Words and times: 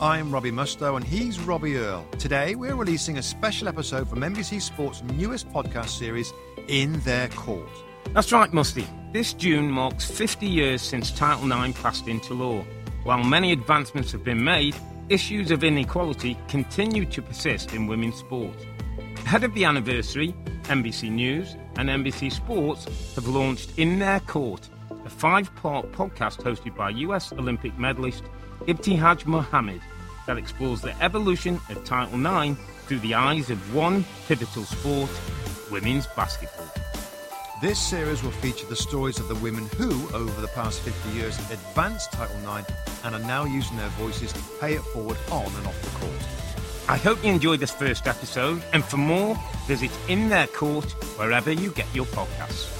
I'm 0.00 0.32
Robbie 0.32 0.50
Mustoe 0.50 0.96
and 0.96 1.04
he's 1.04 1.38
Robbie 1.38 1.76
Earle. 1.76 2.06
Today 2.18 2.54
we're 2.54 2.74
releasing 2.74 3.18
a 3.18 3.22
special 3.22 3.68
episode 3.68 4.08
from 4.08 4.20
NBC 4.20 4.62
Sports' 4.62 5.02
newest 5.02 5.46
podcast 5.52 5.90
series, 5.90 6.32
In 6.68 6.98
Their 7.00 7.28
Court. 7.28 7.68
That's 8.14 8.32
right, 8.32 8.50
Musty. 8.50 8.86
This 9.12 9.34
June 9.34 9.70
marks 9.70 10.10
50 10.10 10.46
years 10.46 10.80
since 10.80 11.10
Title 11.10 11.52
IX 11.52 11.78
passed 11.82 12.08
into 12.08 12.32
law. 12.32 12.64
While 13.04 13.22
many 13.24 13.52
advancements 13.52 14.10
have 14.12 14.24
been 14.24 14.42
made, 14.42 14.74
issues 15.10 15.50
of 15.50 15.62
inequality 15.62 16.38
continue 16.48 17.04
to 17.04 17.20
persist 17.20 17.74
in 17.74 17.86
women's 17.86 18.16
sport. 18.16 18.56
Ahead 19.26 19.44
of 19.44 19.52
the 19.52 19.66
anniversary, 19.66 20.34
NBC 20.62 21.10
News 21.10 21.56
and 21.76 21.90
NBC 21.90 22.32
Sports 22.32 22.86
have 23.16 23.28
launched 23.28 23.78
In 23.78 23.98
Their 23.98 24.20
Court, 24.20 24.66
a 25.04 25.10
five 25.10 25.54
part 25.56 25.92
podcast 25.92 26.38
hosted 26.38 26.74
by 26.74 26.88
US 26.88 27.34
Olympic 27.34 27.78
medalist 27.78 28.24
Ibtihaj 28.66 29.24
Muhammad 29.26 29.80
that 30.30 30.38
explores 30.38 30.80
the 30.80 30.94
evolution 31.02 31.58
of 31.70 31.84
Title 31.84 32.14
IX 32.24 32.56
through 32.86 33.00
the 33.00 33.14
eyes 33.14 33.50
of 33.50 33.74
one 33.74 34.04
pivotal 34.28 34.62
sport, 34.62 35.10
women's 35.72 36.06
basketball. 36.06 36.68
This 37.60 37.80
series 37.80 38.22
will 38.22 38.30
feature 38.30 38.64
the 38.66 38.76
stories 38.76 39.18
of 39.18 39.26
the 39.26 39.34
women 39.34 39.66
who, 39.76 39.90
over 40.14 40.40
the 40.40 40.46
past 40.54 40.82
50 40.82 41.18
years, 41.18 41.36
advanced 41.50 42.12
Title 42.12 42.36
IX 42.56 42.72
and 43.02 43.16
are 43.16 43.26
now 43.26 43.44
using 43.44 43.76
their 43.76 43.88
voices 43.88 44.32
to 44.32 44.40
pay 44.60 44.74
it 44.74 44.82
forward 44.92 45.16
on 45.32 45.46
and 45.46 45.66
off 45.66 45.82
the 45.82 45.98
court. 45.98 46.88
I 46.88 46.96
hope 46.96 47.24
you 47.24 47.32
enjoyed 47.32 47.58
this 47.58 47.72
first 47.72 48.06
episode, 48.06 48.62
and 48.72 48.84
for 48.84 48.98
more, 48.98 49.36
visit 49.66 49.90
In 50.06 50.28
Their 50.28 50.46
Court 50.46 50.88
wherever 51.18 51.50
you 51.50 51.72
get 51.72 51.92
your 51.92 52.06
podcasts. 52.06 52.79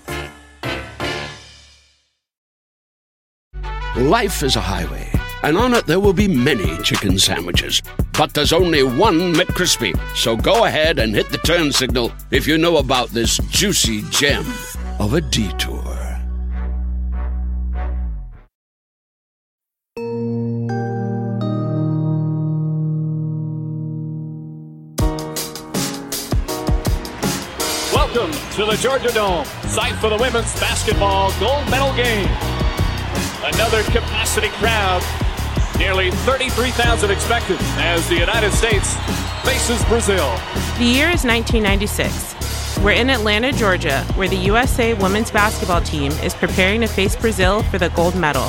Life 4.01 4.41
is 4.41 4.55
a 4.55 4.61
highway, 4.61 5.07
and 5.43 5.55
on 5.55 5.75
it 5.75 5.85
there 5.85 5.99
will 5.99 6.11
be 6.11 6.27
many 6.27 6.75
chicken 6.81 7.19
sandwiches. 7.19 7.83
But 8.17 8.33
there's 8.33 8.51
only 8.51 8.81
one 8.81 9.31
McCrispy. 9.35 9.95
So 10.15 10.35
go 10.35 10.65
ahead 10.65 10.97
and 10.97 11.13
hit 11.13 11.29
the 11.29 11.37
turn 11.37 11.71
signal 11.71 12.11
if 12.31 12.47
you 12.47 12.57
know 12.57 12.77
about 12.77 13.09
this 13.09 13.37
juicy 13.49 14.01
gem 14.09 14.43
of 14.99 15.13
a 15.13 15.21
detour. 15.21 15.83
Welcome 27.93 28.31
to 28.55 28.65
the 28.65 28.77
Georgia 28.81 29.13
Dome, 29.13 29.45
site 29.67 29.93
for 29.97 30.09
the 30.09 30.17
women's 30.17 30.59
basketball 30.59 31.31
gold 31.39 31.69
medal 31.69 31.95
game. 31.95 32.60
Another 33.43 33.81
capacity 33.85 34.49
crowd, 34.61 35.01
nearly 35.79 36.11
33,000 36.11 37.09
expected 37.09 37.57
as 37.81 38.07
the 38.07 38.13
United 38.13 38.51
States 38.51 38.95
faces 39.43 39.83
Brazil. 39.85 40.29
The 40.77 40.85
year 40.85 41.09
is 41.09 41.25
1996. 41.25 42.77
We're 42.85 42.91
in 42.91 43.09
Atlanta, 43.09 43.51
Georgia, 43.51 44.03
where 44.13 44.29
the 44.29 44.37
USA 44.45 44.93
women's 44.93 45.31
basketball 45.31 45.81
team 45.81 46.11
is 46.21 46.35
preparing 46.35 46.81
to 46.81 46.87
face 46.87 47.15
Brazil 47.15 47.63
for 47.63 47.79
the 47.79 47.89
gold 47.89 48.15
medal. 48.15 48.45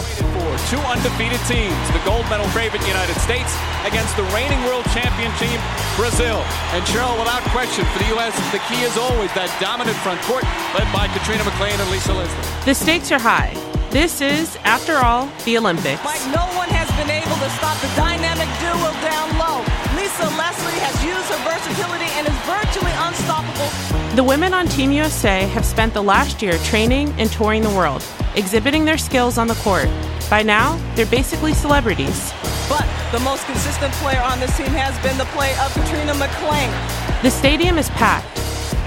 Two 0.68 0.76
undefeated 0.84 1.40
teams, 1.48 1.88
the 1.96 2.02
gold 2.04 2.28
medal 2.28 2.46
favorite 2.52 2.86
United 2.86 3.16
States 3.16 3.56
against 3.88 4.14
the 4.18 4.24
reigning 4.36 4.60
world 4.68 4.84
champion 4.92 5.32
team, 5.40 5.56
Brazil. 5.96 6.44
And 6.76 6.84
Cheryl, 6.84 7.18
without 7.18 7.40
question, 7.48 7.86
for 7.86 7.98
the 7.98 8.08
U.S., 8.20 8.36
the 8.52 8.60
key 8.68 8.82
is 8.84 8.98
always 8.98 9.32
that 9.32 9.48
dominant 9.58 9.96
front 10.04 10.20
court 10.28 10.44
led 10.76 10.84
by 10.92 11.08
Katrina 11.16 11.44
McClain 11.44 11.80
and 11.80 11.90
Lisa 11.90 12.12
Leslie. 12.12 12.64
The 12.66 12.74
stakes 12.74 13.10
are 13.10 13.18
high. 13.18 13.71
This 13.92 14.22
is, 14.22 14.56
after 14.64 14.96
all, 14.96 15.28
the 15.44 15.58
Olympics. 15.58 16.02
Like 16.02 16.24
no 16.32 16.48
one 16.56 16.72
has 16.72 16.88
been 16.96 17.12
able 17.12 17.36
to 17.36 17.50
stop 17.60 17.76
the 17.84 17.92
dynamic 17.92 18.48
duo 18.56 18.88
down 19.04 19.28
low. 19.36 19.60
Lisa 19.92 20.32
Leslie 20.32 20.80
has 20.80 20.96
used 21.04 21.28
her 21.28 21.36
versatility 21.44 22.08
and 22.16 22.24
is 22.24 22.32
virtually 22.48 22.96
unstoppable. 23.04 23.68
The 24.16 24.24
women 24.24 24.54
on 24.54 24.66
Team 24.68 24.92
USA 24.92 25.44
have 25.48 25.66
spent 25.66 25.92
the 25.92 26.02
last 26.02 26.40
year 26.40 26.56
training 26.64 27.12
and 27.18 27.30
touring 27.30 27.60
the 27.60 27.68
world, 27.68 28.02
exhibiting 28.34 28.86
their 28.86 28.96
skills 28.96 29.36
on 29.36 29.46
the 29.46 29.60
court. 29.60 29.90
By 30.30 30.42
now, 30.42 30.80
they're 30.96 31.04
basically 31.04 31.52
celebrities. 31.52 32.32
But 32.70 32.88
the 33.12 33.20
most 33.20 33.44
consistent 33.44 33.92
player 34.00 34.22
on 34.22 34.40
this 34.40 34.56
team 34.56 34.72
has 34.72 34.96
been 35.04 35.18
the 35.18 35.28
play 35.36 35.52
of 35.60 35.68
Katrina 35.74 36.14
McClain. 36.14 36.72
The 37.20 37.30
stadium 37.30 37.76
is 37.76 37.90
packed. 37.90 38.41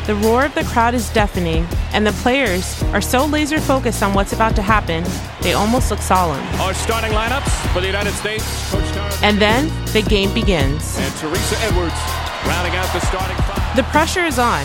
The 0.05 0.13
roar 0.13 0.45
of 0.45 0.53
the 0.53 0.63
crowd 0.65 0.93
is 0.93 1.09
deafening, 1.09 1.65
and 1.91 2.05
the 2.05 2.11
players 2.21 2.83
are 2.93 3.01
so 3.01 3.25
laser 3.25 3.59
focused 3.59 4.03
on 4.03 4.13
what's 4.13 4.33
about 4.33 4.55
to 4.55 4.61
happen, 4.61 5.03
they 5.41 5.53
almost 5.53 5.89
look 5.89 5.99
solemn. 5.99 6.45
Our 6.61 6.75
starting 6.75 7.09
lineups 7.09 7.49
for 7.73 7.81
the 7.81 7.87
United 7.87 8.13
States, 8.13 8.45
Coach 8.69 8.85
Tara 8.93 9.11
And 9.23 9.39
then 9.39 9.65
the 9.93 10.03
game 10.03 10.31
begins. 10.31 10.95
and 10.99 11.11
Teresa 11.15 11.57
Edwards 11.65 11.97
rounding 12.45 12.75
out 12.75 12.85
the 12.93 12.99
starting 12.99 13.35
five. 13.49 13.75
The 13.75 13.81
pressure 13.89 14.23
is 14.23 14.37
on. 14.37 14.63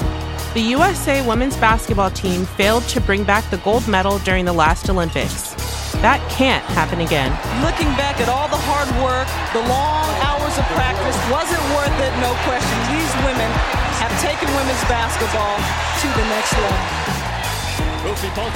The 0.52 0.60
USA 0.76 1.26
women's 1.26 1.56
basketball 1.56 2.10
team 2.10 2.44
failed 2.44 2.82
to 2.88 3.00
bring 3.00 3.24
back 3.24 3.48
the 3.48 3.58
gold 3.64 3.88
medal 3.88 4.18
during 4.18 4.44
the 4.44 4.52
last 4.52 4.90
Olympics. 4.90 5.54
That 6.04 6.20
can't 6.30 6.64
happen 6.76 7.00
again. 7.00 7.32
Looking 7.64 7.88
back 7.96 8.20
at 8.20 8.28
all 8.28 8.48
the 8.48 8.60
hard 8.68 8.92
work, 9.00 9.24
the 9.56 9.64
long 9.72 10.04
hours 10.20 10.52
of 10.60 10.66
practice, 10.76 11.16
wasn't 11.32 11.64
worth 11.72 11.96
it, 11.96 12.12
no 12.20 12.36
question. 12.44 12.76
These 12.92 13.12
women 13.24 13.48
have 14.00 14.12
taken 14.24 14.48
women's 14.56 14.80
basketball 14.88 15.60
to 16.00 16.08
the 16.16 16.24
next 16.32 16.56
level. 16.56 17.20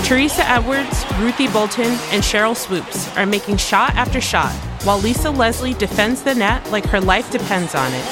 Teresa 0.09 0.41
Edwards, 0.49 1.05
Ruthie 1.21 1.49
Bolton, 1.49 1.93
and 2.09 2.25
Sheryl 2.25 2.57
Swoopes 2.57 3.15
are 3.17 3.27
making 3.27 3.59
shot 3.59 3.95
after 3.95 4.21
shot, 4.21 4.53
while 4.89 4.99
Lisa 4.99 5.29
Leslie 5.29 5.75
defends 5.75 6.23
the 6.23 6.35
net 6.35 6.65
like 6.73 6.87
her 6.87 7.01
life 7.01 7.31
depends 7.31 7.75
on 7.75 7.93
it. 7.93 8.07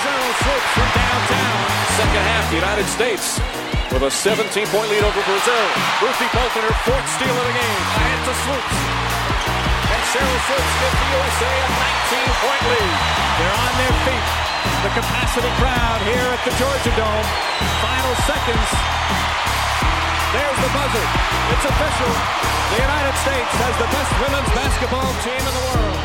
Sheryl 0.00 0.32
Swoopes 0.40 0.72
from 0.72 0.88
downtown. 0.96 1.60
Second 2.00 2.24
half, 2.24 2.48
United 2.56 2.88
States 2.88 3.36
with 3.92 4.00
a 4.00 4.08
17-point 4.08 4.88
lead 4.88 5.04
over 5.04 5.20
Brazil. 5.28 5.66
Ruthie 6.00 6.30
Bolton, 6.32 6.62
her 6.64 6.78
fourth 6.88 7.08
steal 7.20 7.36
of 7.36 7.44
the 7.44 7.52
game. 7.52 7.84
Ahead 8.00 8.20
to 8.24 8.34
Swoopes. 8.48 8.78
And 9.92 10.02
Sarah 10.08 10.40
Foots 10.48 10.72
gives 10.80 10.96
the 10.96 11.08
USA 11.20 11.52
a 11.52 11.68
19-point 11.68 12.64
lead. 12.64 12.96
They're 13.36 13.58
on 13.60 13.72
their 13.76 13.94
feet. 14.08 14.39
The 14.80 14.88
capacity 14.96 15.52
crowd 15.60 16.00
here 16.08 16.24
at 16.24 16.40
the 16.42 16.56
Georgia 16.56 16.88
Dome. 16.96 17.26
Final 17.84 18.14
seconds. 18.24 18.68
There's 20.32 20.56
the 20.56 20.70
buzzer. 20.72 21.06
It's 21.52 21.66
official. 21.68 22.12
The 22.72 22.80
United 22.80 23.14
States 23.20 23.52
has 23.60 23.76
the 23.76 23.84
best 23.92 24.10
women's 24.24 24.48
basketball 24.56 25.12
team 25.20 25.36
in 25.36 25.52
the 25.52 25.64
world. 25.68 26.00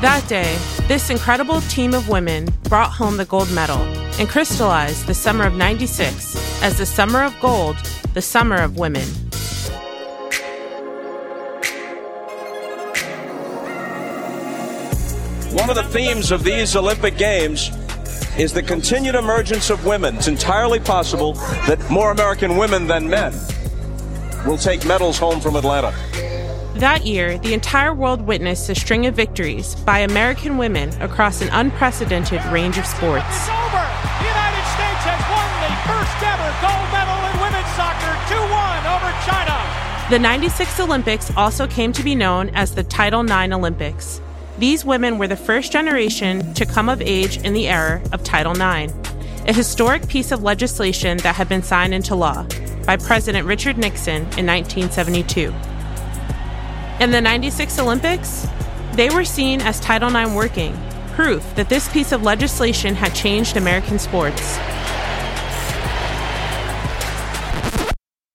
That 0.00 0.24
day, 0.28 0.56
this 0.88 1.10
incredible 1.10 1.60
team 1.62 1.92
of 1.92 2.08
women 2.08 2.48
brought 2.70 2.90
home 2.90 3.18
the 3.18 3.26
gold 3.26 3.50
medal 3.52 3.82
and 4.18 4.26
crystallized 4.26 5.06
the 5.06 5.14
summer 5.14 5.44
of 5.44 5.54
96 5.54 6.62
as 6.62 6.78
the 6.78 6.86
summer 6.86 7.22
of 7.22 7.38
gold, 7.38 7.76
the 8.14 8.22
summer 8.22 8.56
of 8.56 8.78
women. 8.78 9.27
One 15.58 15.70
of 15.70 15.74
the 15.74 15.82
themes 15.82 16.30
of 16.30 16.44
these 16.44 16.76
Olympic 16.76 17.18
Games 17.18 17.70
is 18.38 18.52
the 18.52 18.62
continued 18.62 19.16
emergence 19.16 19.70
of 19.70 19.84
women. 19.84 20.16
It's 20.16 20.28
entirely 20.28 20.78
possible 20.78 21.32
that 21.66 21.84
more 21.90 22.12
American 22.12 22.56
women 22.56 22.86
than 22.86 23.10
men 23.10 23.32
will 24.46 24.56
take 24.56 24.86
medals 24.86 25.18
home 25.18 25.40
from 25.40 25.56
Atlanta. 25.56 25.92
That 26.76 27.04
year, 27.04 27.38
the 27.38 27.54
entire 27.54 27.92
world 27.92 28.22
witnessed 28.22 28.70
a 28.70 28.74
string 28.76 29.06
of 29.06 29.16
victories 29.16 29.74
by 29.74 29.98
American 29.98 30.58
women 30.58 30.90
across 31.02 31.42
an 31.42 31.48
unprecedented 31.50 32.42
range 32.46 32.78
of 32.78 32.86
sports. 32.86 33.26
It's 33.28 33.48
over! 33.48 33.82
The 33.82 34.30
United 34.30 34.64
States 34.78 35.02
has 35.10 35.22
won 35.26 35.48
the 35.66 35.74
first 35.90 36.18
ever 36.22 36.50
gold 36.62 36.88
medal 36.94 37.18
in 37.18 37.34
women's 37.42 37.72
soccer 37.74 38.14
2 38.30 38.38
1 38.38 38.86
over 38.94 39.10
China. 39.26 40.08
The 40.08 40.20
96 40.20 40.78
Olympics 40.78 41.36
also 41.36 41.66
came 41.66 41.92
to 41.94 42.04
be 42.04 42.14
known 42.14 42.48
as 42.50 42.76
the 42.76 42.84
Title 42.84 43.22
IX 43.22 43.52
Olympics. 43.52 44.20
These 44.58 44.84
women 44.84 45.18
were 45.18 45.28
the 45.28 45.36
first 45.36 45.70
generation 45.70 46.52
to 46.54 46.66
come 46.66 46.88
of 46.88 47.00
age 47.00 47.36
in 47.36 47.52
the 47.52 47.68
era 47.68 48.02
of 48.12 48.24
Title 48.24 48.50
IX, 48.50 48.92
a 49.46 49.52
historic 49.52 50.08
piece 50.08 50.32
of 50.32 50.42
legislation 50.42 51.18
that 51.18 51.36
had 51.36 51.48
been 51.48 51.62
signed 51.62 51.94
into 51.94 52.16
law 52.16 52.44
by 52.84 52.96
President 52.96 53.46
Richard 53.46 53.78
Nixon 53.78 54.22
in 54.36 54.46
1972. 54.46 55.54
In 56.98 57.12
the 57.12 57.20
96 57.20 57.78
Olympics, 57.78 58.48
they 58.94 59.08
were 59.10 59.24
seen 59.24 59.60
as 59.60 59.78
Title 59.78 60.14
IX 60.14 60.32
working, 60.32 60.76
proof 61.12 61.44
that 61.54 61.68
this 61.68 61.88
piece 61.92 62.10
of 62.10 62.24
legislation 62.24 62.96
had 62.96 63.14
changed 63.14 63.56
American 63.56 63.96
sports. 63.96 64.58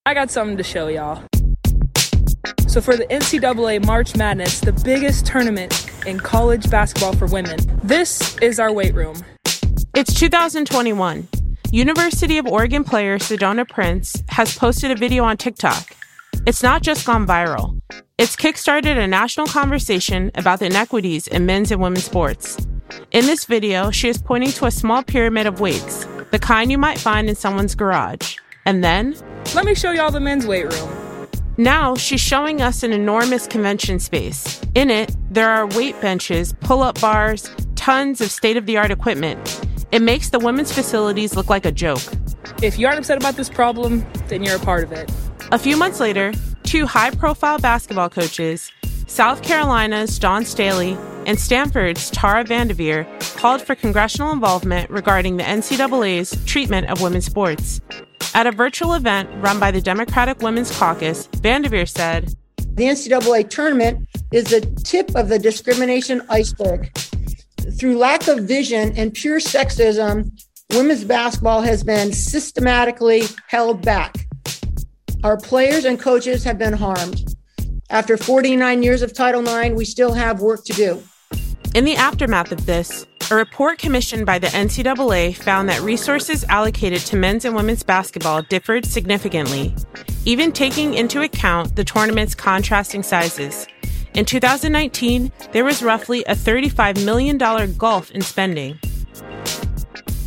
I 0.06 0.14
got 0.14 0.32
something 0.32 0.56
to 0.56 0.64
show 0.64 0.88
y'all. 0.88 1.22
So, 2.70 2.80
for 2.80 2.96
the 2.96 3.06
NCAA 3.08 3.86
March 3.86 4.16
Madness, 4.16 4.62
the 4.62 4.72
biggest 4.72 5.26
tournament 5.26 5.93
in 6.06 6.20
college 6.20 6.70
basketball 6.70 7.14
for 7.16 7.28
women, 7.28 7.58
this 7.84 8.38
is 8.40 8.60
our 8.60 8.72
weight 8.72 8.94
room. 8.94 9.16
It's 9.96 10.14
2021. 10.14 11.28
University 11.72 12.38
of 12.38 12.46
Oregon 12.46 12.84
player 12.84 13.18
Sedona 13.18 13.68
Prince 13.68 14.22
has 14.30 14.58
posted 14.58 14.92
a 14.92 14.96
video 14.96 15.24
on 15.24 15.38
TikTok. 15.38 15.96
It's 16.46 16.62
not 16.62 16.82
just 16.82 17.06
gone 17.06 17.26
viral, 17.26 17.80
it's 18.18 18.36
kickstarted 18.36 18.98
a 18.98 19.08
national 19.08 19.48
conversation 19.48 20.32
about 20.36 20.60
the 20.60 20.66
inequities 20.66 21.28
in 21.28 21.46
men's 21.46 21.72
and 21.72 21.82
women's 21.82 22.06
sports. 22.06 22.58
In 23.12 23.26
this 23.26 23.46
video, 23.46 23.92
she 23.92 24.10
is 24.10 24.18
pointing 24.18 24.52
to 24.52 24.66
a 24.66 24.72
small 24.72 25.04
pyramid 25.04 25.48
of 25.48 25.60
weights, 25.60 26.06
the 26.32 26.40
kind 26.40 26.70
you 26.70 26.78
might 26.78 27.00
find 27.00 27.30
in 27.30 27.36
someone's 27.36 27.76
garage. 27.76 28.38
And 28.66 28.84
then, 28.84 29.16
let 29.56 29.66
me 29.66 29.74
show 29.74 29.92
y'all 29.92 30.12
the 30.12 30.20
men's 30.20 30.46
weight 30.46 30.72
room. 30.72 31.03
Now 31.58 31.94
she's 31.96 32.20
showing 32.20 32.64
us 32.64 32.82
an 32.82 32.94
enormous 32.94 33.46
convention 33.46 34.00
space. 34.00 34.60
In 34.74 34.90
it, 34.90 35.16
there 35.30 35.52
are 35.52 35.68
weight 35.68 36.00
benches, 36.02 36.54
pull 36.62 36.82
up 36.82 37.00
bars, 37.00 37.48
tons 37.76 38.22
of 38.22 38.32
state 38.32 38.58
of 38.58 38.66
the 38.66 38.78
art 38.78 38.90
equipment. 38.90 39.62
It 39.92 40.02
makes 40.02 40.30
the 40.30 40.40
women's 40.40 40.72
facilities 40.72 41.36
look 41.36 41.50
like 41.50 41.66
a 41.66 41.72
joke. 41.72 42.02
If 42.64 42.80
you 42.80 42.88
aren't 42.88 42.98
upset 42.98 43.18
about 43.18 43.36
this 43.36 43.50
problem, 43.50 44.04
then 44.30 44.44
you're 44.44 44.56
a 44.56 44.60
part 44.60 44.84
of 44.84 44.92
it. 44.94 45.12
A 45.52 45.60
few 45.60 45.78
months 45.78 46.00
later, 46.00 46.34
two 46.64 46.88
high 46.88 47.12
profile 47.12 47.60
basketball 47.60 48.10
coaches, 48.10 48.72
South 49.06 49.44
Carolina's 49.44 50.18
Dawn 50.18 50.46
Staley 50.46 50.98
and 51.28 51.40
Stanford's 51.40 52.10
Tara 52.10 52.44
Vanderveer, 52.44 53.06
called 53.36 53.62
for 53.62 53.76
congressional 53.76 54.32
involvement 54.32 54.90
regarding 54.90 55.38
the 55.38 55.44
NCAA's 55.44 56.44
treatment 56.46 56.90
of 56.90 57.00
women's 57.00 57.26
sports. 57.26 57.80
At 58.36 58.48
a 58.48 58.52
virtual 58.52 58.94
event 58.94 59.30
run 59.44 59.60
by 59.60 59.72
the 59.72 59.82
Democratic 59.82 60.42
Women's 60.42 60.76
Caucus, 60.78 61.28
Vanderveer 61.42 61.86
said, 61.86 62.34
The 62.58 62.86
NCAA 62.86 63.50
tournament 63.50 64.08
is 64.32 64.46
the 64.46 64.62
tip 64.84 65.16
of 65.16 65.30
the 65.30 65.38
discrimination 65.38 66.22
iceberg. 66.30 66.92
Through 67.80 67.98
lack 67.98 68.28
of 68.28 68.40
vision 68.40 68.94
and 68.98 69.14
pure 69.14 69.40
sexism, 69.40 70.32
women's 70.74 71.04
basketball 71.04 71.62
has 71.62 71.84
been 71.84 72.12
systematically 72.12 73.24
held 73.48 73.84
back. 73.84 74.16
Our 75.24 75.38
players 75.38 75.86
and 75.86 76.00
coaches 76.00 76.44
have 76.44 76.58
been 76.58 76.74
harmed. 76.74 77.24
After 77.90 78.18
49 78.18 78.84
years 78.84 79.02
of 79.02 79.14
Title 79.14 79.48
IX, 79.48 79.76
we 79.76 79.86
still 79.86 80.14
have 80.14 80.42
work 80.42 80.66
to 80.66 80.74
do. 80.74 81.04
In 81.76 81.86
the 81.86 81.96
aftermath 81.96 82.52
of 82.52 82.66
this, 82.66 83.06
a 83.32 83.36
report 83.36 83.78
commissioned 83.78 84.26
by 84.26 84.40
the 84.40 84.48
NCAA 84.48 85.36
found 85.36 85.70
that 85.70 85.82
resources 85.82 86.44
allocated 86.46 87.00
to 87.02 87.16
men's 87.16 87.46
and 87.46 87.56
women's 87.56 87.84
basketball 87.84 88.42
differed 88.42 88.86
significantly, 88.86 89.74
even 90.26 90.52
taking 90.52 90.94
into 90.94 91.22
account 91.22 91.76
the 91.76 91.84
tournament's 91.84 92.36
contrasting 92.36 93.04
sizes. 93.04 93.68
In 94.14 94.26
2019, 94.26 95.32
there 95.52 95.64
was 95.66 95.82
roughly 95.82 96.24
a 96.26 96.36
$35 96.36 97.04
million 97.06 97.38
gulf 97.78 98.12
in 98.12 98.22
spending. 98.22 98.80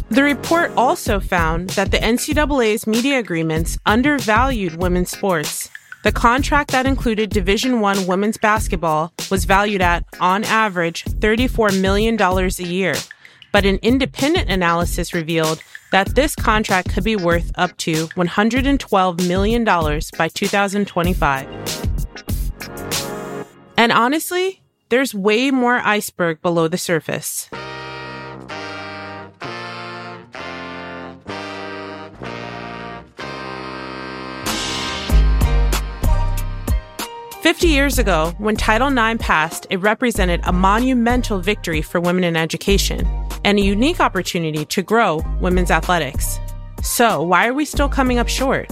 The 0.09 0.23
report 0.23 0.73
also 0.77 1.21
found 1.21 1.71
that 1.71 1.91
the 1.91 1.99
NCAA's 1.99 2.87
media 2.87 3.19
agreements 3.19 3.79
undervalued 3.87 4.77
women's 4.77 5.11
sports. 5.11 5.71
The 6.07 6.13
contract 6.13 6.71
that 6.71 6.87
included 6.87 7.31
Division 7.31 7.81
1 7.81 8.07
women's 8.07 8.37
basketball 8.37 9.13
was 9.29 9.45
valued 9.45 9.81
at 9.81 10.05
on 10.21 10.45
average 10.45 11.03
$34 11.05 11.81
million 11.81 12.17
a 12.23 12.47
year, 12.63 12.95
but 13.51 13.67
an 13.67 13.81
independent 13.83 14.49
analysis 14.49 15.13
revealed 15.13 15.61
that 15.91 16.15
this 16.15 16.37
contract 16.37 16.91
could 16.91 17.03
be 17.03 17.17
worth 17.17 17.51
up 17.57 17.77
to 17.79 18.07
$112 18.07 19.27
million 19.27 19.65
by 19.65 20.29
2025. 20.29 21.49
And 23.77 23.91
honestly, 23.91 24.63
there's 24.91 25.13
way 25.13 25.51
more 25.51 25.79
iceberg 25.79 26.41
below 26.41 26.69
the 26.69 26.79
surface. 26.79 27.51
Fifty 37.47 37.69
years 37.69 38.01
ago, 38.01 38.35
when 38.39 38.57
Title 38.57 38.89
IX 38.89 39.25
passed, 39.25 39.69
it 39.71 39.77
represented 39.77 40.41
a 40.43 40.53
monumental 40.53 41.39
victory 41.39 41.81
for 41.81 42.01
women 42.01 42.25
in 42.25 42.35
education 42.35 43.07
and 43.45 43.57
a 43.57 43.63
unique 43.63 44.01
opportunity 44.01 44.65
to 44.65 44.83
grow 44.83 45.23
women's 45.41 45.71
athletics. 45.71 46.41
So, 46.83 47.23
why 47.23 47.47
are 47.47 47.55
we 47.55 47.65
still 47.65 47.89
coming 47.89 48.19
up 48.19 48.27
short? 48.27 48.69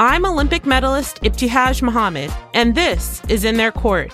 I'm 0.00 0.24
Olympic 0.24 0.64
medalist 0.64 1.20
Ibtihaj 1.20 1.82
Muhammad, 1.82 2.32
and 2.54 2.74
this 2.74 3.20
is 3.28 3.44
In 3.44 3.58
Their 3.58 3.72
Court, 3.72 4.10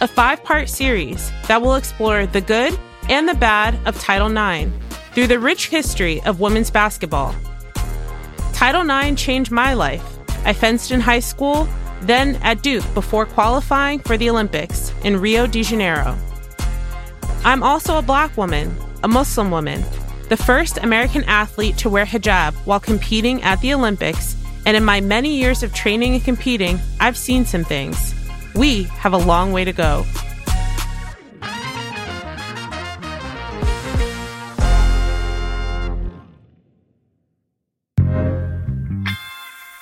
a 0.00 0.08
five 0.08 0.42
part 0.42 0.70
series 0.70 1.30
that 1.48 1.60
will 1.60 1.74
explore 1.74 2.24
the 2.24 2.40
good 2.40 2.80
and 3.10 3.28
the 3.28 3.34
bad 3.34 3.78
of 3.86 4.00
Title 4.00 4.34
IX 4.34 4.72
through 5.12 5.26
the 5.26 5.38
rich 5.38 5.68
history 5.68 6.22
of 6.22 6.40
women's 6.40 6.70
basketball. 6.70 7.34
Title 8.54 8.88
IX 8.88 9.20
changed 9.20 9.50
my 9.50 9.74
life. 9.74 10.16
I 10.44 10.52
fenced 10.52 10.90
in 10.90 11.00
high 11.00 11.20
school, 11.20 11.68
then 12.02 12.36
at 12.42 12.62
Duke 12.62 12.84
before 12.94 13.26
qualifying 13.26 13.98
for 14.00 14.16
the 14.16 14.30
Olympics 14.30 14.92
in 15.04 15.20
Rio 15.20 15.46
de 15.46 15.62
Janeiro. 15.62 16.16
I'm 17.44 17.62
also 17.62 17.98
a 17.98 18.02
black 18.02 18.36
woman, 18.36 18.74
a 19.02 19.08
Muslim 19.08 19.50
woman, 19.50 19.84
the 20.28 20.36
first 20.36 20.78
American 20.78 21.24
athlete 21.24 21.76
to 21.78 21.90
wear 21.90 22.04
hijab 22.04 22.54
while 22.64 22.80
competing 22.80 23.42
at 23.42 23.60
the 23.60 23.74
Olympics, 23.74 24.36
and 24.66 24.76
in 24.76 24.84
my 24.84 25.00
many 25.00 25.36
years 25.36 25.62
of 25.62 25.74
training 25.74 26.14
and 26.14 26.24
competing, 26.24 26.78
I've 27.00 27.16
seen 27.16 27.44
some 27.44 27.64
things. 27.64 28.14
We 28.54 28.84
have 28.84 29.12
a 29.12 29.18
long 29.18 29.52
way 29.52 29.64
to 29.64 29.72
go. 29.72 30.04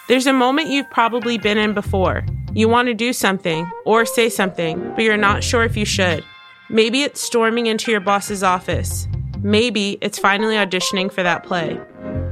There's 0.09 0.27
a 0.27 0.33
moment 0.33 0.71
you've 0.71 0.91
probably 0.91 1.37
been 1.37 1.59
in 1.59 1.75
before. 1.75 2.25
You 2.55 2.67
want 2.67 2.89
to 2.89 2.95
do 2.95 3.13
something 3.13 3.71
or 3.85 4.07
say 4.07 4.31
something, 4.31 4.81
but 4.95 5.05
you're 5.05 5.19
not 5.19 5.45
sure 5.45 5.65
if 5.65 5.77
you 5.77 5.85
should. 5.85 6.25
Maybe 6.71 7.03
it's 7.03 7.21
storming 7.21 7.67
into 7.67 7.91
your 7.91 8.01
boss's 8.01 8.43
office. 8.43 9.07
Maybe 9.43 9.99
it's 10.01 10.19
finally 10.19 10.55
auditioning 10.55 11.13
for 11.13 11.23
that 11.23 11.45
play. 11.45 11.79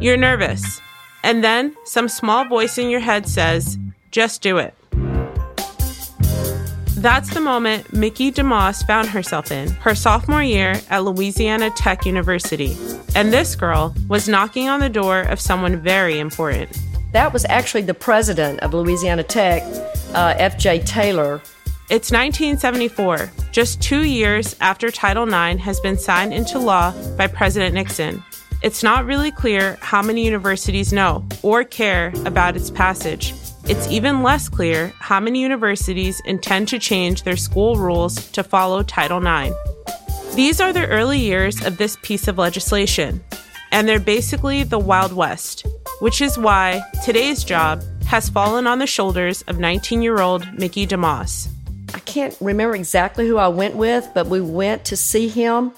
You're 0.00 0.16
nervous. 0.16 0.80
And 1.22 1.44
then 1.44 1.76
some 1.84 2.08
small 2.08 2.48
voice 2.48 2.78
in 2.78 2.88
your 2.88 3.00
head 3.00 3.28
says, 3.28 3.76
Just 4.10 4.40
do 4.40 4.56
it. 4.56 4.74
That's 6.96 7.34
the 7.34 7.42
moment 7.42 7.92
Mickey 7.92 8.32
DeMoss 8.32 8.86
found 8.86 9.08
herself 9.08 9.52
in 9.52 9.68
her 9.68 9.94
sophomore 9.94 10.42
year 10.42 10.80
at 10.88 11.04
Louisiana 11.04 11.68
Tech 11.76 12.06
University. 12.06 12.74
And 13.14 13.34
this 13.34 13.54
girl 13.54 13.94
was 14.08 14.30
knocking 14.30 14.70
on 14.70 14.80
the 14.80 14.88
door 14.88 15.20
of 15.20 15.40
someone 15.40 15.76
very 15.76 16.18
important. 16.18 16.74
That 17.16 17.32
was 17.32 17.46
actually 17.48 17.80
the 17.80 17.94
president 17.94 18.60
of 18.60 18.74
Louisiana 18.74 19.22
Tech, 19.22 19.62
uh, 20.12 20.34
F.J. 20.36 20.80
Taylor. 20.80 21.40
It's 21.88 22.12
1974, 22.12 23.32
just 23.52 23.80
two 23.80 24.02
years 24.02 24.54
after 24.60 24.90
Title 24.90 25.24
IX 25.26 25.58
has 25.62 25.80
been 25.80 25.96
signed 25.96 26.34
into 26.34 26.58
law 26.58 26.92
by 27.16 27.26
President 27.26 27.72
Nixon. 27.72 28.22
It's 28.62 28.82
not 28.82 29.06
really 29.06 29.30
clear 29.30 29.78
how 29.80 30.02
many 30.02 30.26
universities 30.26 30.92
know 30.92 31.26
or 31.42 31.64
care 31.64 32.12
about 32.26 32.54
its 32.54 32.70
passage. 32.70 33.32
It's 33.64 33.88
even 33.88 34.22
less 34.22 34.50
clear 34.50 34.92
how 34.98 35.18
many 35.18 35.40
universities 35.40 36.20
intend 36.26 36.68
to 36.68 36.78
change 36.78 37.22
their 37.22 37.38
school 37.38 37.76
rules 37.76 38.30
to 38.32 38.44
follow 38.44 38.82
Title 38.82 39.26
IX. 39.26 39.56
These 40.34 40.60
are 40.60 40.74
the 40.74 40.86
early 40.88 41.18
years 41.18 41.64
of 41.64 41.78
this 41.78 41.96
piece 42.02 42.28
of 42.28 42.36
legislation, 42.36 43.24
and 43.76 43.86
they're 43.86 44.00
basically 44.00 44.62
the 44.62 44.78
Wild 44.78 45.12
West, 45.12 45.66
which 46.00 46.22
is 46.22 46.38
why 46.38 46.80
today's 47.04 47.44
job 47.44 47.82
has 48.06 48.30
fallen 48.30 48.66
on 48.66 48.78
the 48.78 48.86
shoulders 48.86 49.42
of 49.42 49.58
19 49.58 50.00
year 50.00 50.18
old 50.18 50.50
Mickey 50.58 50.86
DeMoss. 50.86 51.48
I 51.92 51.98
can't 51.98 52.34
remember 52.40 52.74
exactly 52.74 53.28
who 53.28 53.36
I 53.36 53.48
went 53.48 53.76
with, 53.76 54.08
but 54.14 54.28
we 54.28 54.40
went 54.40 54.86
to 54.86 54.96
see 54.96 55.28
him. 55.28 55.72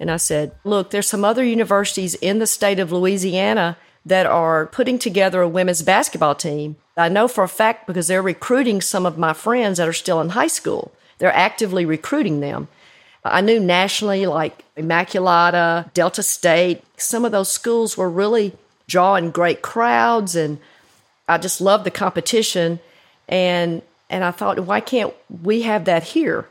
And 0.00 0.10
I 0.10 0.16
said, 0.16 0.56
Look, 0.64 0.90
there's 0.90 1.06
some 1.06 1.24
other 1.24 1.44
universities 1.44 2.16
in 2.16 2.40
the 2.40 2.48
state 2.48 2.80
of 2.80 2.90
Louisiana 2.90 3.76
that 4.04 4.26
are 4.26 4.66
putting 4.66 4.98
together 4.98 5.40
a 5.40 5.48
women's 5.48 5.82
basketball 5.82 6.34
team. 6.34 6.74
I 6.96 7.08
know 7.08 7.28
for 7.28 7.44
a 7.44 7.48
fact 7.48 7.86
because 7.86 8.08
they're 8.08 8.22
recruiting 8.22 8.80
some 8.80 9.06
of 9.06 9.18
my 9.18 9.32
friends 9.32 9.78
that 9.78 9.86
are 9.86 9.92
still 9.92 10.20
in 10.20 10.30
high 10.30 10.48
school. 10.48 10.90
They're 11.18 11.32
actively 11.32 11.86
recruiting 11.86 12.40
them. 12.40 12.66
I 13.30 13.40
knew 13.40 13.60
nationally, 13.60 14.26
like 14.26 14.64
Immaculata, 14.76 15.92
Delta 15.94 16.22
State, 16.22 16.82
some 16.96 17.24
of 17.24 17.32
those 17.32 17.50
schools 17.50 17.96
were 17.96 18.10
really 18.10 18.52
drawing 18.88 19.30
great 19.30 19.62
crowds, 19.62 20.36
and 20.36 20.58
I 21.28 21.38
just 21.38 21.60
loved 21.60 21.84
the 21.84 21.90
competition. 21.90 22.80
And 23.28 23.82
and 24.08 24.22
I 24.22 24.30
thought, 24.30 24.60
why 24.60 24.80
can't 24.80 25.12
we 25.42 25.62
have 25.62 25.84
that 25.86 26.04
here? 26.04 26.46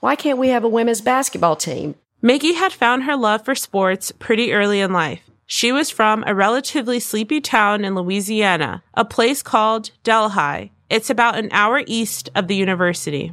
Why 0.00 0.14
can't 0.14 0.38
we 0.38 0.48
have 0.48 0.64
a 0.64 0.68
women's 0.68 1.00
basketball 1.00 1.56
team? 1.56 1.94
Mickey 2.20 2.52
had 2.54 2.72
found 2.72 3.04
her 3.04 3.16
love 3.16 3.44
for 3.44 3.54
sports 3.54 4.12
pretty 4.12 4.52
early 4.52 4.80
in 4.80 4.92
life. 4.92 5.22
She 5.46 5.72
was 5.72 5.88
from 5.88 6.24
a 6.26 6.34
relatively 6.34 7.00
sleepy 7.00 7.40
town 7.40 7.84
in 7.84 7.94
Louisiana, 7.94 8.82
a 8.92 9.04
place 9.04 9.42
called 9.42 9.90
Delhi. 10.04 10.72
It's 10.90 11.10
about 11.10 11.38
an 11.38 11.48
hour 11.52 11.82
east 11.86 12.28
of 12.34 12.48
the 12.48 12.56
university. 12.56 13.32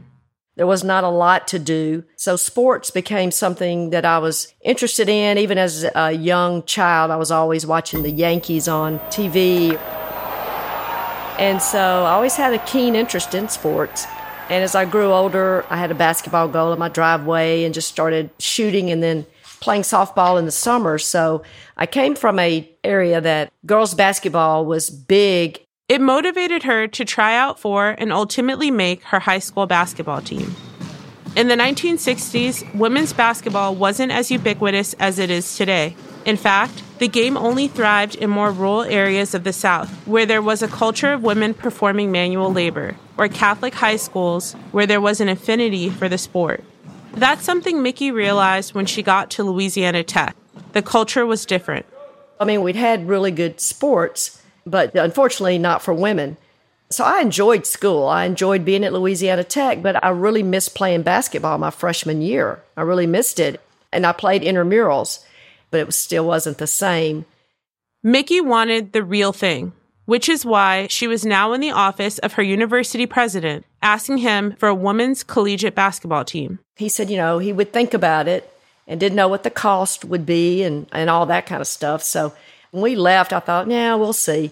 There 0.55 0.67
was 0.67 0.83
not 0.83 1.03
a 1.03 1.09
lot 1.09 1.47
to 1.49 1.59
do. 1.59 2.03
So 2.15 2.37
sports 2.37 2.89
became 2.89 3.31
something 3.31 3.89
that 3.89 4.05
I 4.05 4.19
was 4.19 4.53
interested 4.61 5.09
in. 5.09 5.37
Even 5.37 5.57
as 5.57 5.85
a 5.95 6.11
young 6.13 6.63
child, 6.63 7.11
I 7.11 7.17
was 7.17 7.29
always 7.29 7.65
watching 7.65 8.03
the 8.03 8.11
Yankees 8.11 8.67
on 8.67 8.99
TV. 9.11 9.77
And 11.37 11.61
so 11.61 12.05
I 12.05 12.11
always 12.11 12.37
had 12.37 12.53
a 12.53 12.59
keen 12.59 12.95
interest 12.95 13.35
in 13.35 13.49
sports. 13.49 14.05
And 14.49 14.63
as 14.63 14.75
I 14.75 14.85
grew 14.85 15.11
older, 15.11 15.65
I 15.69 15.77
had 15.77 15.91
a 15.91 15.95
basketball 15.95 16.47
goal 16.47 16.71
in 16.71 16.79
my 16.79 16.87
driveway 16.87 17.65
and 17.65 17.73
just 17.73 17.89
started 17.89 18.29
shooting 18.39 18.91
and 18.91 19.03
then 19.03 19.25
playing 19.59 19.81
softball 19.81 20.37
in 20.39 20.45
the 20.45 20.51
summer. 20.51 20.97
So 20.97 21.43
I 21.75 21.85
came 21.87 22.15
from 22.15 22.39
a 22.39 22.69
area 22.83 23.19
that 23.19 23.51
girls 23.65 23.93
basketball 23.93 24.65
was 24.65 24.89
big. 24.89 25.64
It 25.87 26.01
motivated 26.01 26.63
her 26.63 26.87
to 26.87 27.05
try 27.05 27.37
out 27.37 27.59
for 27.59 27.89
and 27.89 28.11
ultimately 28.11 28.71
make 28.71 29.03
her 29.03 29.19
high 29.19 29.37
school 29.37 29.67
basketball 29.67 30.19
team. 30.19 30.55
In 31.35 31.47
the 31.47 31.55
1960s, 31.55 32.73
women's 32.73 33.13
basketball 33.13 33.75
wasn't 33.75 34.11
as 34.11 34.31
ubiquitous 34.31 34.95
as 34.95 35.19
it 35.19 35.29
is 35.29 35.55
today. 35.55 35.95
In 36.25 36.37
fact, 36.37 36.81
the 36.97 37.07
game 37.07 37.37
only 37.37 37.67
thrived 37.67 38.15
in 38.15 38.31
more 38.31 38.51
rural 38.51 38.81
areas 38.81 39.35
of 39.35 39.43
the 39.43 39.53
South, 39.53 39.91
where 40.07 40.25
there 40.25 40.41
was 40.41 40.63
a 40.63 40.67
culture 40.67 41.13
of 41.13 41.21
women 41.21 41.53
performing 41.53 42.11
manual 42.11 42.51
labor, 42.51 42.95
or 43.15 43.27
Catholic 43.27 43.75
high 43.75 43.97
schools, 43.97 44.53
where 44.71 44.87
there 44.87 45.01
was 45.01 45.21
an 45.21 45.29
affinity 45.29 45.91
for 45.91 46.09
the 46.09 46.17
sport. 46.17 46.63
That's 47.13 47.45
something 47.45 47.83
Mickey 47.83 48.09
realized 48.09 48.73
when 48.73 48.87
she 48.87 49.03
got 49.03 49.29
to 49.31 49.43
Louisiana 49.43 50.03
Tech. 50.03 50.35
The 50.71 50.81
culture 50.81 51.27
was 51.27 51.45
different. 51.45 51.85
I 52.39 52.45
mean, 52.45 52.63
we'd 52.63 52.75
had 52.75 53.07
really 53.07 53.29
good 53.29 53.61
sports, 53.61 54.41
but 54.65 54.95
unfortunately 54.95 55.57
not 55.57 55.81
for 55.81 55.93
women. 55.93 56.37
So 56.89 57.03
I 57.03 57.21
enjoyed 57.21 57.65
school. 57.65 58.07
I 58.07 58.25
enjoyed 58.25 58.63
being 58.63 58.83
at 58.83 58.93
Louisiana 58.93 59.43
Tech, 59.43 59.81
but 59.81 60.03
I 60.03 60.09
really 60.09 60.43
missed 60.43 60.75
playing 60.75 61.01
basketball 61.01 61.57
my 61.57 61.71
freshman 61.71 62.21
year. 62.21 62.61
I 62.77 62.81
really 62.81 63.07
missed 63.07 63.39
it. 63.39 63.61
And 63.91 64.05
I 64.05 64.11
played 64.11 64.41
intramurals, 64.41 65.23
but 65.71 65.79
it 65.79 65.93
still 65.93 66.27
wasn't 66.27 66.57
the 66.57 66.67
same. 66.67 67.25
Mickey 68.03 68.41
wanted 68.41 68.91
the 68.91 69.03
real 69.03 69.33
thing, 69.33 69.73
which 70.05 70.29
is 70.29 70.45
why 70.45 70.87
she 70.87 71.07
was 71.07 71.25
now 71.25 71.53
in 71.53 71.61
the 71.61 71.71
office 71.71 72.19
of 72.19 72.33
her 72.33 72.43
university 72.43 73.05
president, 73.05 73.65
asking 73.81 74.19
him 74.19 74.55
for 74.57 74.69
a 74.69 74.75
women's 74.75 75.23
collegiate 75.23 75.75
basketball 75.75 76.25
team. 76.25 76.59
He 76.75 76.89
said, 76.89 77.09
you 77.09 77.17
know, 77.17 77.39
he 77.39 77.53
would 77.53 77.73
think 77.73 77.93
about 77.93 78.27
it 78.27 78.51
and 78.87 78.99
didn't 78.99 79.15
know 79.15 79.27
what 79.27 79.43
the 79.43 79.49
cost 79.49 80.05
would 80.05 80.25
be 80.25 80.61
and, 80.61 80.87
and 80.91 81.09
all 81.09 81.25
that 81.25 81.45
kind 81.45 81.61
of 81.61 81.67
stuff. 81.67 82.03
So 82.03 82.33
when 82.75 82.83
we 82.83 82.95
left, 82.97 83.31
I 83.31 83.39
thought, 83.39 83.71
yeah, 83.71 83.95
we'll 83.95 84.11
see. 84.11 84.51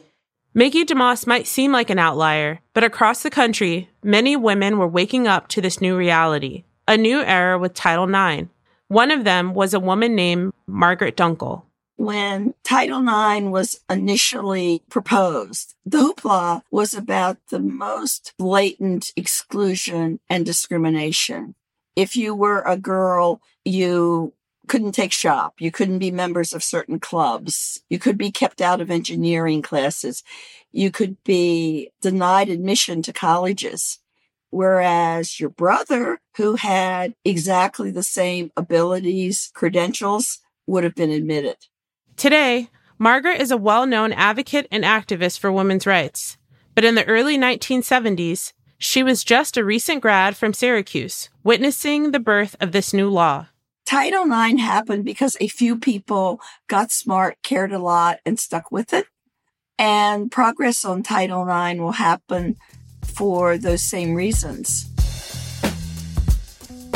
Mickey 0.53 0.85
DeMoss 0.85 1.27
might 1.27 1.45
seem 1.45 1.73
like 1.73 1.89
an 1.89 1.99
outlier, 1.99 2.61
but 2.73 2.85
across 2.85 3.21
the 3.21 3.29
country, 3.29 3.89
many 4.01 4.37
women 4.37 4.77
were 4.77 4.87
waking 4.87 5.27
up 5.27 5.49
to 5.49 5.59
this 5.59 5.81
new 5.81 5.97
reality, 5.97 6.63
a 6.87 6.95
new 6.95 7.21
era 7.21 7.59
with 7.59 7.73
Title 7.73 8.07
IX. 8.07 8.47
One 8.87 9.11
of 9.11 9.25
them 9.25 9.53
was 9.53 9.73
a 9.73 9.79
woman 9.79 10.15
named 10.15 10.53
Margaret 10.67 11.17
Dunkle. 11.17 11.63
When 11.97 12.53
Title 12.63 13.01
IX 13.01 13.47
was 13.47 13.81
initially 13.89 14.83
proposed, 14.89 15.75
the 15.85 15.97
hoopla 15.97 16.61
was 16.71 16.93
about 16.93 17.37
the 17.49 17.59
most 17.59 18.33
blatant 18.37 19.11
exclusion 19.17 20.21
and 20.29 20.45
discrimination. 20.45 21.55
If 21.97 22.15
you 22.15 22.33
were 22.33 22.61
a 22.61 22.77
girl, 22.77 23.41
you 23.65 24.33
couldn't 24.67 24.93
take 24.93 25.11
shop. 25.11 25.55
You 25.59 25.71
couldn't 25.71 25.99
be 25.99 26.11
members 26.11 26.53
of 26.53 26.63
certain 26.63 26.99
clubs. 26.99 27.81
You 27.89 27.99
could 27.99 28.17
be 28.17 28.31
kept 28.31 28.61
out 28.61 28.81
of 28.81 28.89
engineering 28.89 29.61
classes. 29.61 30.23
You 30.71 30.91
could 30.91 31.21
be 31.23 31.91
denied 32.01 32.49
admission 32.49 33.01
to 33.03 33.13
colleges. 33.13 33.99
Whereas 34.49 35.39
your 35.39 35.49
brother, 35.49 36.19
who 36.37 36.55
had 36.55 37.15
exactly 37.25 37.91
the 37.91 38.03
same 38.03 38.51
abilities, 38.55 39.51
credentials, 39.53 40.39
would 40.67 40.83
have 40.83 40.95
been 40.95 41.09
admitted. 41.09 41.57
Today, 42.15 42.69
Margaret 42.99 43.41
is 43.41 43.51
a 43.51 43.57
well 43.57 43.85
known 43.85 44.13
advocate 44.13 44.67
and 44.71 44.83
activist 44.83 45.39
for 45.39 45.51
women's 45.51 45.87
rights. 45.87 46.37
But 46.75 46.85
in 46.85 46.95
the 46.95 47.05
early 47.05 47.37
1970s, 47.37 48.53
she 48.77 49.03
was 49.03 49.23
just 49.23 49.57
a 49.57 49.63
recent 49.63 50.01
grad 50.01 50.35
from 50.35 50.53
Syracuse, 50.53 51.29
witnessing 51.43 52.11
the 52.11 52.19
birth 52.19 52.55
of 52.59 52.71
this 52.71 52.93
new 52.93 53.09
law. 53.09 53.47
Title 53.85 54.23
IX 54.23 54.61
happened 54.61 55.03
because 55.03 55.35
a 55.41 55.47
few 55.47 55.77
people 55.77 56.39
got 56.67 56.91
smart, 56.91 57.37
cared 57.43 57.73
a 57.73 57.79
lot, 57.79 58.19
and 58.25 58.39
stuck 58.39 58.71
with 58.71 58.93
it. 58.93 59.07
And 59.77 60.31
progress 60.31 60.85
on 60.85 61.03
Title 61.03 61.47
IX 61.47 61.79
will 61.79 61.93
happen 61.93 62.55
for 63.03 63.57
those 63.57 63.81
same 63.81 64.15
reasons. 64.15 64.89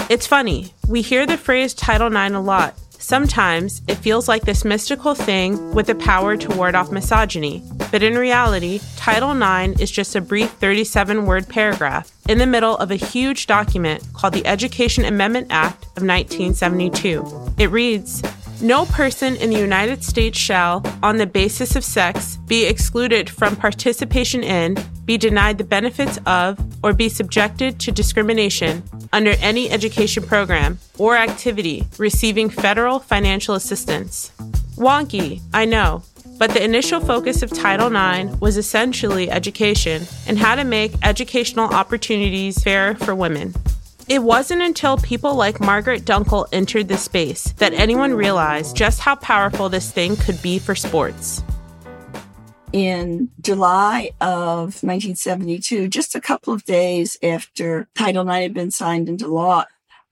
It's 0.10 0.26
funny, 0.26 0.74
we 0.88 1.02
hear 1.02 1.26
the 1.26 1.38
phrase 1.38 1.74
Title 1.74 2.08
IX 2.08 2.36
a 2.36 2.40
lot. 2.40 2.76
Sometimes 2.92 3.82
it 3.88 3.96
feels 3.96 4.28
like 4.28 4.44
this 4.44 4.64
mystical 4.64 5.14
thing 5.14 5.74
with 5.74 5.88
the 5.88 5.96
power 5.96 6.38
to 6.38 6.56
ward 6.56 6.76
off 6.76 6.92
misogyny. 6.92 7.64
But 7.92 8.04
in 8.04 8.16
reality, 8.18 8.80
Title 8.96 9.32
IX 9.32 9.80
is 9.80 9.92
just 9.92 10.16
a 10.16 10.22
brief 10.22 10.52
37 10.52 11.26
word 11.26 11.48
paragraph 11.48 12.12
in 12.28 12.38
the 12.38 12.46
middle 12.46 12.78
of 12.78 12.92
a 12.92 12.96
huge 12.96 13.48
document 13.48 14.04
called 14.14 14.34
the 14.34 14.46
Education 14.46 15.06
Amendment 15.06 15.48
Act 15.50 15.86
of 15.98 16.04
1972. 16.04 17.54
It 17.58 17.72
reads 17.72 18.22
No 18.62 18.86
person 18.86 19.36
in 19.38 19.50
the 19.50 19.60
United 19.60 20.04
States 20.04 20.38
shall, 20.38 20.84
on 21.02 21.18
the 21.18 21.26
basis 21.26 21.76
of 21.76 21.84
sex, 21.84 22.38
be 22.48 22.66
excluded 22.66 23.30
from 23.30 23.56
participation 23.56 24.44
in, 24.44 24.78
be 25.06 25.18
denied 25.18 25.58
the 25.58 25.64
benefits 25.64 26.20
of, 26.26 26.60
or 26.84 26.94
be 26.94 27.08
subjected 27.08 27.80
to 27.80 27.92
discrimination 27.92 28.84
under 29.14 29.32
any 29.40 29.70
education 29.70 30.24
program 30.24 30.80
or 30.98 31.16
activity 31.16 31.88
receiving 31.98 32.50
federal 32.50 33.00
financial 33.00 33.56
assistance. 33.56 34.32
Wonky, 34.76 35.42
I 35.54 35.66
know, 35.66 36.04
but 36.38 36.52
the 36.52 36.64
initial 36.64 37.00
focus 37.00 37.42
of 37.42 37.52
Title 37.52 37.88
IX 37.88 38.40
was 38.40 38.58
essentially 38.58 39.30
education 39.30 40.06
and 40.28 40.38
how 40.38 40.56
to 40.56 40.64
make 40.64 40.94
educational 41.04 41.74
opportunities 41.74 42.62
fair 42.64 42.96
for 42.96 43.16
women. 43.16 43.54
It 44.08 44.24
wasn't 44.24 44.62
until 44.62 44.98
people 44.98 45.36
like 45.36 45.60
Margaret 45.60 46.06
Dunkle 46.06 46.48
entered 46.54 46.88
the 46.88 46.98
space 46.98 47.52
that 47.54 47.74
anyone 47.74 48.14
realized 48.14 48.76
just 48.76 49.02
how 49.02 49.16
powerful 49.16 49.68
this 49.68 49.92
thing 49.92 50.16
could 50.16 50.42
be 50.42 50.60
for 50.60 50.76
sports. 50.76 51.44
in 52.74 53.30
July 53.42 54.12
of 54.22 54.84
1972, 54.84 55.88
just 55.88 56.16
a 56.16 56.22
couple 56.22 56.54
of 56.54 56.66
days 56.66 57.18
after 57.24 57.88
Title 57.96 58.28
IX 58.28 58.42
had 58.44 58.54
been 58.54 58.72
signed 58.72 59.10
into 59.10 59.28
law, 59.28 59.66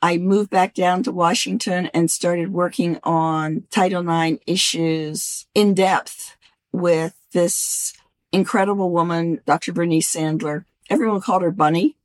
I 0.05 0.17
moved 0.17 0.51
back 0.51 0.75
down 0.75 1.01
to 1.03 1.11
Washington 1.11 1.87
and 1.87 2.11
started 2.11 2.53
working 2.53 2.99
on 3.01 3.63
Title 3.71 4.07
IX 4.07 4.37
issues 4.45 5.47
in 5.55 5.73
depth 5.73 6.37
with 6.71 7.15
this 7.31 7.91
incredible 8.31 8.91
woman, 8.91 9.41
Dr. 9.47 9.73
Bernice 9.73 10.13
Sandler. 10.13 10.65
Everyone 10.91 11.21
called 11.21 11.41
her 11.41 11.49
Bunny. 11.49 11.97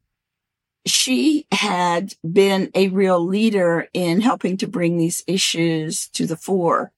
She 0.87 1.45
had 1.53 2.15
been 2.25 2.71
a 2.75 2.89
real 2.89 3.23
leader 3.23 3.89
in 3.93 4.23
helping 4.23 4.57
to 4.57 4.67
bring 4.67 4.97
these 4.97 5.23
issues 5.27 6.09
to 6.15 6.25
the 6.25 6.39
fore. 6.39 6.93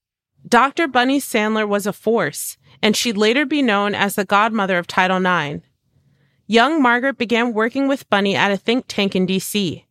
Dr. 0.47 0.87
Bunny 0.87 1.19
Sandler 1.19 1.67
was 1.67 1.85
a 1.85 1.93
force, 1.93 2.59
and 2.81 2.97
she'd 2.97 3.17
later 3.17 3.45
be 3.45 3.61
known 3.61 3.97
as 3.97 4.15
the 4.15 4.25
godmother 4.25 4.79
of 4.79 4.87
Title 4.87 5.17
IX. 5.17 5.67
Young 6.47 6.81
Margaret 6.81 7.19
began 7.19 7.53
working 7.53 7.89
with 7.89 8.09
Bunny 8.09 8.37
at 8.37 8.53
a 8.53 8.57
think 8.57 8.85
tank 8.87 9.17
in 9.17 9.27
DC. 9.27 9.83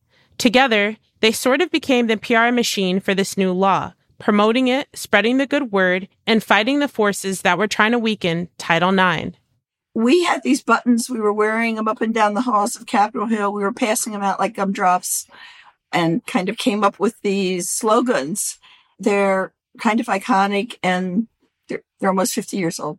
Together, 0.42 0.98
they 1.20 1.32
sort 1.32 1.62
of 1.62 1.70
became 1.70 2.08
the 2.08 2.18
PR 2.18 2.50
machine 2.50 3.00
for 3.00 3.14
this 3.14 3.38
new 3.38 3.54
law, 3.54 3.94
promoting 4.18 4.68
it, 4.70 4.88
spreading 4.92 5.38
the 5.38 5.46
good 5.46 5.72
word, 5.72 6.08
and 6.26 6.44
fighting 6.44 6.80
the 6.80 6.88
forces 6.88 7.44
that 7.44 7.60
were 7.60 7.68
trying 7.68 7.92
to 7.92 8.00
weaken 8.00 8.50
Title 8.58 8.90
IX. 8.90 9.38
We 9.94 10.24
had 10.24 10.42
these 10.42 10.64
buttons. 10.64 11.12
We 11.12 11.20
were 11.20 11.32
wearing 11.32 11.76
them 11.76 11.88
up 11.88 12.02
and 12.02 12.12
down 12.12 12.34
the 12.34 12.42
halls 12.42 12.76
of 12.76 12.88
Capitol 12.88 13.28
Hill. 13.28 13.54
We 13.54 13.62
were 13.62 13.72
passing 13.72 14.14
them 14.14 14.24
out 14.24 14.40
like 14.40 14.56
gumdrops 14.56 15.28
and 15.92 16.26
kind 16.26 16.50
of 16.50 16.58
came 16.58 16.84
up 16.84 17.00
with 17.00 17.22
these 17.22 17.70
slogans. 17.70 18.58
They're 18.98 19.54
kind 19.78 20.00
of 20.00 20.08
iconic 20.08 20.80
and 20.82 21.28
they're, 21.68 21.84
they're 22.00 22.10
almost 22.10 22.34
50 22.34 22.58
years 22.58 22.80
old. 22.80 22.98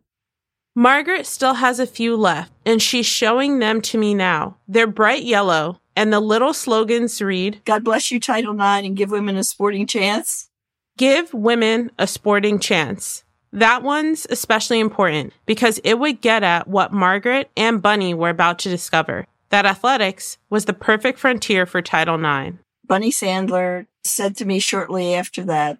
Margaret 0.75 1.25
still 1.25 1.55
has 1.55 1.77
a 1.77 1.85
few 1.85 2.15
left, 2.15 2.53
and 2.65 2.81
she's 2.81 3.05
showing 3.05 3.59
them 3.59 3.81
to 3.81 3.97
me 3.97 4.13
now. 4.13 4.55
They're 4.65 4.87
bright 4.87 5.23
yellow, 5.23 5.81
and 5.95 6.11
the 6.11 6.19
little 6.19 6.53
slogans 6.53 7.21
read 7.21 7.61
God 7.65 7.83
bless 7.83 8.11
you, 8.11 8.19
Title 8.19 8.53
IX, 8.53 8.87
and 8.87 8.97
give 8.97 9.11
women 9.11 9.37
a 9.37 9.43
sporting 9.43 9.87
chance. 9.87 10.49
Give 10.97 11.33
women 11.33 11.91
a 11.97 12.07
sporting 12.07 12.59
chance. 12.59 13.23
That 13.51 13.83
one's 13.83 14.25
especially 14.29 14.79
important 14.79 15.33
because 15.45 15.79
it 15.83 15.99
would 15.99 16.21
get 16.21 16.43
at 16.43 16.67
what 16.67 16.91
Margaret 16.91 17.51
and 17.55 17.81
Bunny 17.81 18.13
were 18.13 18.29
about 18.29 18.59
to 18.59 18.69
discover 18.69 19.27
that 19.49 19.67
athletics 19.67 20.39
was 20.49 20.65
the 20.65 20.73
perfect 20.73 21.19
frontier 21.19 21.67
for 21.67 21.81
Title 21.81 22.15
IX. 22.15 22.57
Bunny 22.87 23.11
Sandler 23.11 23.85
said 24.03 24.35
to 24.37 24.45
me 24.45 24.57
shortly 24.57 25.13
after 25.13 25.43
that, 25.43 25.77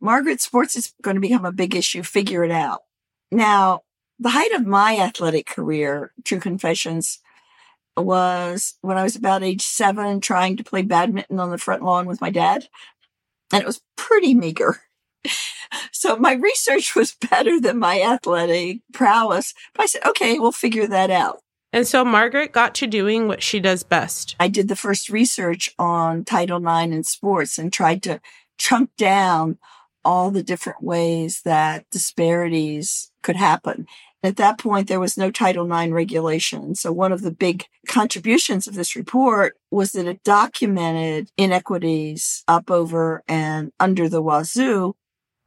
Margaret, 0.00 0.40
sports 0.40 0.74
is 0.74 0.94
going 1.02 1.16
to 1.16 1.20
become 1.20 1.44
a 1.44 1.52
big 1.52 1.76
issue. 1.76 2.02
Figure 2.02 2.44
it 2.44 2.50
out. 2.50 2.80
Now, 3.30 3.82
the 4.18 4.30
height 4.30 4.52
of 4.52 4.66
my 4.66 4.96
athletic 4.98 5.46
career, 5.46 6.12
True 6.24 6.40
Confessions, 6.40 7.18
was 7.96 8.74
when 8.80 8.96
I 8.96 9.02
was 9.02 9.16
about 9.16 9.42
age 9.42 9.62
seven, 9.62 10.20
trying 10.20 10.56
to 10.56 10.64
play 10.64 10.82
badminton 10.82 11.40
on 11.40 11.50
the 11.50 11.58
front 11.58 11.82
lawn 11.82 12.06
with 12.06 12.20
my 12.20 12.30
dad. 12.30 12.68
And 13.52 13.62
it 13.62 13.66
was 13.66 13.82
pretty 13.96 14.34
meager. 14.34 14.80
So 15.92 16.16
my 16.16 16.32
research 16.32 16.94
was 16.96 17.14
better 17.30 17.60
than 17.60 17.78
my 17.78 18.00
athletic 18.00 18.80
prowess. 18.92 19.54
But 19.74 19.82
I 19.82 19.86
said, 19.86 20.04
okay, 20.06 20.38
we'll 20.38 20.50
figure 20.50 20.86
that 20.86 21.10
out. 21.10 21.40
And 21.72 21.86
so 21.86 22.04
Margaret 22.04 22.52
got 22.52 22.74
to 22.76 22.86
doing 22.86 23.28
what 23.28 23.42
she 23.42 23.60
does 23.60 23.84
best. 23.84 24.34
I 24.40 24.48
did 24.48 24.68
the 24.68 24.76
first 24.76 25.08
research 25.08 25.72
on 25.78 26.24
Title 26.24 26.58
IX 26.58 26.92
in 26.92 27.04
sports 27.04 27.58
and 27.58 27.72
tried 27.72 28.02
to 28.04 28.20
chunk 28.58 28.90
down 28.96 29.58
all 30.04 30.30
the 30.30 30.42
different 30.42 30.82
ways 30.82 31.42
that 31.44 31.88
disparities 31.90 33.12
could 33.22 33.36
happen. 33.36 33.86
At 34.22 34.36
that 34.36 34.58
point, 34.58 34.88
there 34.88 35.00
was 35.00 35.16
no 35.16 35.30
Title 35.30 35.70
IX 35.70 35.92
regulation. 35.92 36.74
So 36.74 36.92
one 36.92 37.12
of 37.12 37.22
the 37.22 37.30
big 37.30 37.64
contributions 37.88 38.66
of 38.66 38.74
this 38.74 38.94
report 38.94 39.56
was 39.70 39.92
that 39.92 40.06
it 40.06 40.22
documented 40.22 41.30
inequities 41.38 42.44
up 42.46 42.70
over 42.70 43.22
and 43.26 43.72
under 43.80 44.08
the 44.08 44.20
wazoo. 44.20 44.94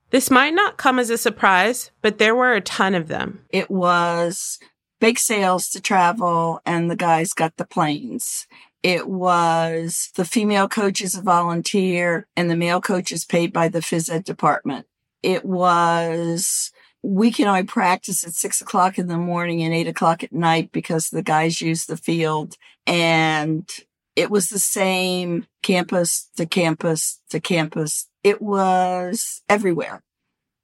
This 0.10 0.32
might 0.32 0.54
not 0.54 0.78
come 0.78 1.00
as 1.00 1.10
a 1.10 1.18
surprise, 1.18 1.92
but 2.02 2.18
there 2.18 2.36
were 2.36 2.54
a 2.54 2.62
ton 2.62 2.96
of 2.96 3.08
them. 3.08 3.46
It 3.50 3.70
was 3.70 4.60
big 5.00 5.20
sales 5.20 5.70
to 5.70 5.82
travel 5.82 6.62
and 6.66 6.90
the 6.90 6.96
guys 6.96 7.34
got 7.34 7.58
the 7.58 7.66
planes. 7.66 8.48
It 8.84 9.08
was 9.08 10.12
the 10.16 10.26
female 10.26 10.68
coaches 10.68 11.16
volunteer 11.16 12.28
and 12.36 12.50
the 12.50 12.56
male 12.56 12.82
coaches 12.82 13.24
paid 13.24 13.54
by 13.54 13.70
the 13.70 13.80
phys 13.80 14.12
ed 14.12 14.24
department. 14.24 14.88
It 15.22 15.46
was 15.46 16.72
we 17.04 17.32
can 17.32 17.48
only 17.48 17.64
practice 17.64 18.26
at 18.26 18.34
six 18.34 18.62
o'clock 18.62 18.98
in 18.98 19.08
the 19.08 19.18
morning 19.18 19.62
and 19.62 19.74
eight 19.74 19.88
o'clock 19.88 20.24
at 20.24 20.32
night 20.32 20.72
because 20.72 21.10
the 21.10 21.22
guys 21.22 21.62
use 21.62 21.86
the 21.86 21.98
field. 21.98 22.56
And 22.88 23.70
it 24.16 24.32
was 24.32 24.50
the 24.50 24.60
same 24.60 25.46
campus 25.62 26.30
to 26.38 26.46
campus 26.46 27.20
to 27.30 27.42
campus. 27.42 28.08
It 28.24 28.42
was 28.42 29.42
everywhere. 29.50 30.02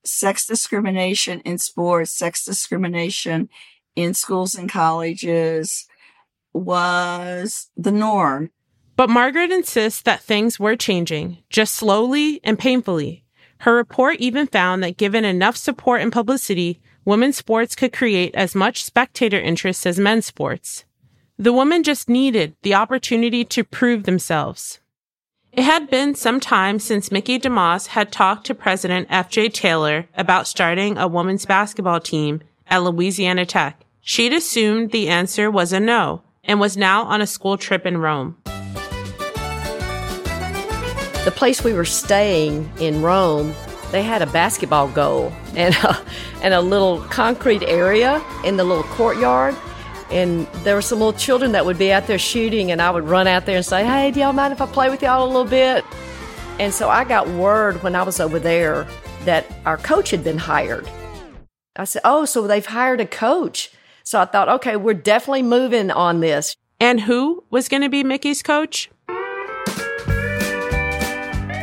Sex 0.06 0.47
discrimination 0.47 1.41
in 1.41 1.58
sports, 1.58 2.12
sex 2.12 2.45
discrimination 2.45 3.49
in 3.97 4.13
schools 4.13 4.56
and 4.56 4.71
colleges 4.71 5.88
was 6.54 7.69
the 7.75 7.91
norm. 7.91 8.52
But 8.95 9.10
Margaret 9.10 9.52
insists 9.52 10.02
that 10.04 10.21
things 10.21 10.60
were 10.60 10.75
changing, 10.75 11.39
just 11.49 11.75
slowly 11.75 12.39
and 12.43 12.58
painfully. 12.58 13.25
Her 13.59 13.75
report 13.75 14.17
even 14.17 14.47
found 14.47 14.83
that 14.83 14.97
given 14.97 15.25
enough 15.25 15.57
support 15.57 16.01
and 16.01 16.11
publicity, 16.11 16.79
women's 17.03 17.37
sports 17.37 17.75
could 17.75 17.91
create 17.91 18.33
as 18.35 18.55
much 18.55 18.83
spectator 18.83 19.39
interest 19.39 19.85
as 19.85 19.99
men's 19.99 20.25
sports. 20.25 20.85
The 21.37 21.53
women 21.53 21.83
just 21.83 22.09
needed 22.09 22.55
the 22.61 22.73
opportunity 22.73 23.43
to 23.45 23.63
prove 23.63 24.03
themselves. 24.03 24.79
It 25.51 25.63
had 25.63 25.89
been 25.89 26.15
some 26.15 26.39
time 26.39 26.79
since 26.79 27.11
Mickey 27.11 27.39
DeMoss 27.39 27.87
had 27.87 28.11
talked 28.11 28.45
to 28.47 28.53
President 28.53 29.07
F.J. 29.09 29.49
Taylor 29.49 30.07
about 30.15 30.47
starting 30.47 30.97
a 30.97 31.07
women's 31.07 31.45
basketball 31.45 31.99
team 31.99 32.41
at 32.67 32.83
Louisiana 32.83 33.45
Tech. 33.45 33.83
She'd 33.99 34.33
assumed 34.33 34.91
the 34.91 35.09
answer 35.09 35.49
was 35.49 35.73
a 35.73 35.79
no 35.79 36.21
and 36.43 36.59
was 36.59 36.77
now 36.77 37.03
on 37.03 37.21
a 37.21 37.27
school 37.27 37.57
trip 37.57 37.85
in 37.85 37.97
Rome. 37.97 38.37
The 41.29 41.35
place 41.35 41.63
we 41.63 41.73
were 41.73 41.85
staying 41.85 42.71
in 42.79 43.03
Rome, 43.03 43.53
they 43.91 44.01
had 44.01 44.23
a 44.23 44.25
basketball 44.25 44.87
goal 44.87 45.31
and 45.55 45.75
a, 45.75 46.03
and 46.41 46.55
a 46.55 46.59
little 46.59 47.01
concrete 47.01 47.61
area 47.61 48.19
in 48.43 48.57
the 48.57 48.63
little 48.63 48.81
courtyard. 48.85 49.55
And 50.09 50.47
there 50.63 50.73
were 50.73 50.81
some 50.81 50.97
little 50.97 51.13
children 51.13 51.51
that 51.51 51.67
would 51.67 51.77
be 51.77 51.91
out 51.91 52.07
there 52.07 52.17
shooting, 52.17 52.71
and 52.71 52.81
I 52.81 52.89
would 52.89 53.03
run 53.03 53.27
out 53.27 53.45
there 53.45 53.57
and 53.57 53.63
say, 53.63 53.85
Hey, 53.85 54.09
do 54.09 54.21
y'all 54.21 54.33
mind 54.33 54.53
if 54.53 54.59
I 54.59 54.65
play 54.65 54.89
with 54.89 55.03
y'all 55.03 55.23
a 55.23 55.27
little 55.27 55.45
bit? 55.45 55.85
And 56.59 56.73
so 56.73 56.89
I 56.89 57.03
got 57.03 57.27
word 57.27 57.83
when 57.83 57.93
I 57.93 58.01
was 58.01 58.19
over 58.19 58.39
there 58.39 58.87
that 59.25 59.45
our 59.67 59.77
coach 59.77 60.09
had 60.09 60.23
been 60.23 60.39
hired. 60.39 60.89
I 61.75 61.83
said, 61.83 62.01
Oh, 62.05 62.25
so 62.25 62.47
they've 62.47 62.65
hired 62.65 63.01
a 63.01 63.05
coach. 63.05 63.69
So 64.03 64.19
I 64.19 64.25
thought, 64.25 64.49
okay, 64.49 64.77
we're 64.77 64.95
definitely 64.95 65.43
moving 65.43 65.91
on 65.91 66.21
this. 66.21 66.55
And 66.79 67.01
who 67.01 67.43
was 67.51 67.69
going 67.69 67.83
to 67.83 67.89
be 67.89 68.03
Mickey's 68.03 68.41
coach? 68.41 68.89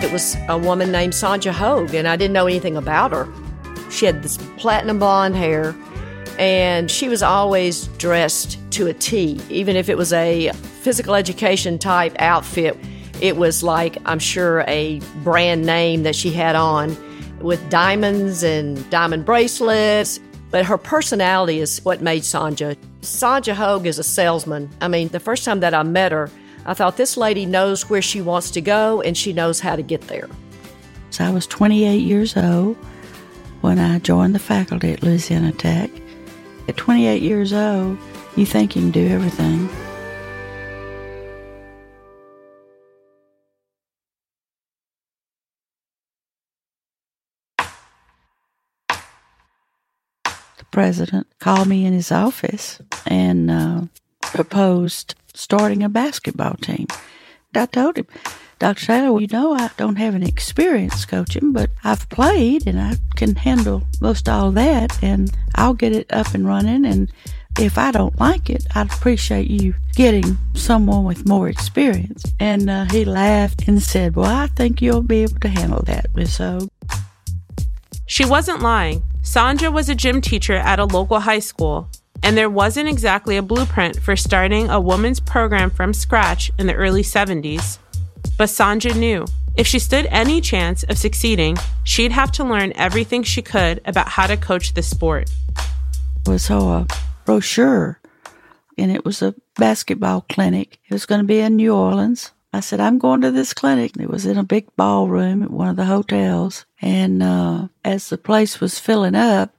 It 0.06 0.12
was 0.12 0.36
a 0.48 0.56
woman 0.56 0.92
named 0.92 1.14
Sonja 1.14 1.50
Hogg, 1.50 1.92
and 1.92 2.06
I 2.06 2.14
didn't 2.14 2.32
know 2.32 2.46
anything 2.46 2.76
about 2.76 3.10
her. 3.10 3.26
She 3.90 4.06
had 4.06 4.22
this 4.22 4.36
platinum 4.56 5.00
blonde 5.00 5.34
hair, 5.34 5.74
and 6.38 6.88
she 6.88 7.08
was 7.08 7.24
always 7.24 7.88
dressed 7.98 8.56
to 8.70 8.86
a 8.86 8.94
T. 8.94 9.40
Even 9.50 9.74
if 9.74 9.88
it 9.88 9.98
was 9.98 10.12
a 10.12 10.52
physical 10.52 11.16
education 11.16 11.76
type 11.76 12.14
outfit, 12.20 12.78
it 13.20 13.36
was 13.36 13.64
like, 13.64 13.98
I'm 14.06 14.20
sure, 14.20 14.60
a 14.68 15.00
brand 15.24 15.66
name 15.66 16.04
that 16.04 16.14
she 16.14 16.30
had 16.30 16.54
on 16.54 16.96
with 17.40 17.68
diamonds 17.68 18.44
and 18.44 18.88
diamond 18.90 19.24
bracelets. 19.24 20.20
But 20.52 20.66
her 20.66 20.78
personality 20.78 21.58
is 21.58 21.84
what 21.84 22.00
made 22.00 22.22
Sonja. 22.22 22.76
Sonja 23.02 23.54
Hogg 23.54 23.86
is 23.86 23.98
a 23.98 24.04
salesman. 24.04 24.70
I 24.80 24.86
mean, 24.86 25.08
the 25.08 25.18
first 25.18 25.44
time 25.44 25.58
that 25.60 25.74
I 25.74 25.82
met 25.82 26.12
her, 26.12 26.30
I 26.68 26.74
thought 26.74 26.96
this 26.96 27.16
lady 27.16 27.46
knows 27.46 27.88
where 27.88 28.02
she 28.02 28.20
wants 28.20 28.50
to 28.50 28.60
go 28.60 29.00
and 29.00 29.16
she 29.16 29.32
knows 29.32 29.60
how 29.60 29.76
to 29.76 29.82
get 29.82 30.00
there. 30.08 30.28
So 31.10 31.24
I 31.24 31.30
was 31.30 31.46
28 31.46 31.98
years 31.98 32.36
old 32.36 32.76
when 33.60 33.78
I 33.78 34.00
joined 34.00 34.34
the 34.34 34.40
faculty 34.40 34.92
at 34.92 35.02
Louisiana 35.02 35.52
Tech. 35.52 35.90
At 36.66 36.76
28 36.76 37.22
years 37.22 37.52
old, 37.52 37.98
you 38.34 38.44
think 38.44 38.74
you 38.74 38.82
can 38.82 38.90
do 38.90 39.06
everything. 39.06 39.68
The 50.58 50.64
president 50.72 51.28
called 51.38 51.68
me 51.68 51.86
in 51.86 51.92
his 51.92 52.10
office 52.10 52.80
and 53.06 53.52
uh, 53.52 53.82
proposed 54.20 55.14
starting 55.36 55.82
a 55.82 55.88
basketball 55.88 56.54
team. 56.54 56.86
I 57.54 57.66
told 57.66 57.98
him, 57.98 58.06
Dr. 58.58 58.86
Taylor, 58.86 59.20
you 59.20 59.26
know, 59.28 59.52
I 59.54 59.70
don't 59.76 59.96
have 59.96 60.14
any 60.14 60.28
experience 60.28 61.04
coaching, 61.04 61.52
but 61.52 61.70
I've 61.84 62.08
played 62.08 62.66
and 62.66 62.80
I 62.80 62.96
can 63.14 63.36
handle 63.36 63.82
most 64.00 64.28
all 64.28 64.50
that, 64.52 65.02
and 65.02 65.30
I'll 65.54 65.74
get 65.74 65.92
it 65.92 66.12
up 66.12 66.34
and 66.34 66.46
running. 66.46 66.86
And 66.86 67.12
if 67.58 67.76
I 67.76 67.90
don't 67.92 68.18
like 68.18 68.48
it, 68.48 68.66
I'd 68.74 68.92
appreciate 68.92 69.50
you 69.50 69.74
getting 69.94 70.38
someone 70.54 71.04
with 71.04 71.28
more 71.28 71.48
experience. 71.48 72.24
And 72.40 72.68
uh, 72.70 72.86
he 72.86 73.04
laughed 73.04 73.68
and 73.68 73.82
said, 73.82 74.16
Well, 74.16 74.30
I 74.30 74.46
think 74.48 74.80
you'll 74.80 75.02
be 75.02 75.22
able 75.22 75.40
to 75.40 75.48
handle 75.48 75.82
that, 75.82 76.14
Miss 76.14 76.40
O. 76.40 76.68
She 78.06 78.24
wasn't 78.24 78.62
lying. 78.62 79.02
Sonja 79.22 79.72
was 79.72 79.88
a 79.88 79.94
gym 79.94 80.20
teacher 80.20 80.54
at 80.54 80.78
a 80.78 80.84
local 80.84 81.20
high 81.20 81.40
school, 81.40 81.90
and 82.22 82.36
there 82.36 82.50
wasn't 82.50 82.88
exactly 82.88 83.36
a 83.36 83.42
blueprint 83.42 84.00
for 84.00 84.16
starting 84.16 84.68
a 84.68 84.80
women's 84.80 85.20
program 85.20 85.70
from 85.70 85.92
scratch 85.92 86.50
in 86.58 86.66
the 86.66 86.74
early 86.74 87.02
70s. 87.02 87.78
But 88.36 88.48
Sonja 88.48 88.94
knew 88.96 89.26
if 89.56 89.66
she 89.66 89.78
stood 89.78 90.06
any 90.10 90.40
chance 90.40 90.82
of 90.84 90.98
succeeding, 90.98 91.56
she'd 91.82 92.12
have 92.12 92.30
to 92.32 92.44
learn 92.44 92.72
everything 92.74 93.22
she 93.22 93.40
could 93.40 93.80
about 93.86 94.08
how 94.08 94.26
to 94.26 94.36
coach 94.36 94.74
the 94.74 94.82
sport. 94.82 95.30
It 96.26 96.28
was 96.28 96.50
a 96.50 96.86
brochure, 97.24 97.98
and 98.76 98.90
it 98.90 99.04
was 99.04 99.22
a 99.22 99.34
basketball 99.56 100.26
clinic. 100.28 100.78
It 100.88 100.92
was 100.92 101.06
going 101.06 101.22
to 101.22 101.26
be 101.26 101.40
in 101.40 101.56
New 101.56 101.74
Orleans. 101.74 102.32
I 102.52 102.60
said, 102.60 102.80
I'm 102.80 102.98
going 102.98 103.22
to 103.22 103.30
this 103.30 103.54
clinic. 103.54 103.96
It 103.98 104.10
was 104.10 104.26
in 104.26 104.38
a 104.38 104.44
big 104.44 104.74
ballroom 104.76 105.42
at 105.42 105.50
one 105.50 105.68
of 105.68 105.76
the 105.76 105.86
hotels. 105.86 106.66
And 106.80 107.22
uh, 107.22 107.68
as 107.84 108.08
the 108.08 108.18
place 108.18 108.60
was 108.60 108.78
filling 108.78 109.14
up, 109.14 109.54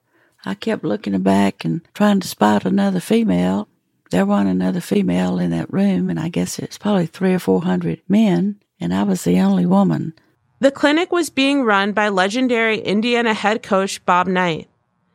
I 0.47 0.53
kept 0.55 0.85
looking 0.85 1.19
back 1.19 1.65
and 1.65 1.81
trying 1.93 2.21
to 2.21 2.27
spot 2.27 2.65
another 2.65 3.01
female. 3.01 3.67
There 4.11 4.25
wasn't 4.25 4.51
another 4.51 4.79
female 4.79 5.39
in 5.39 5.51
that 5.51 5.71
room, 5.71 6.09
and 6.09 6.17
I 6.17 6.29
guess 6.29 6.57
it's 6.57 6.77
probably 6.77 7.05
three 7.05 7.33
or 7.33 7.39
four 7.39 7.63
hundred 7.63 8.01
men, 8.07 8.61
and 8.79 8.93
I 8.93 9.03
was 9.03 9.25
the 9.25 9.41
only 9.41 9.65
woman. 9.65 10.13
The 10.59 10.71
clinic 10.71 11.11
was 11.11 11.29
being 11.29 11.63
run 11.63 11.91
by 11.91 12.07
legendary 12.07 12.79
Indiana 12.79 13.33
head 13.33 13.61
coach 13.61 14.03
Bob 14.05 14.27
Knight. 14.27 14.69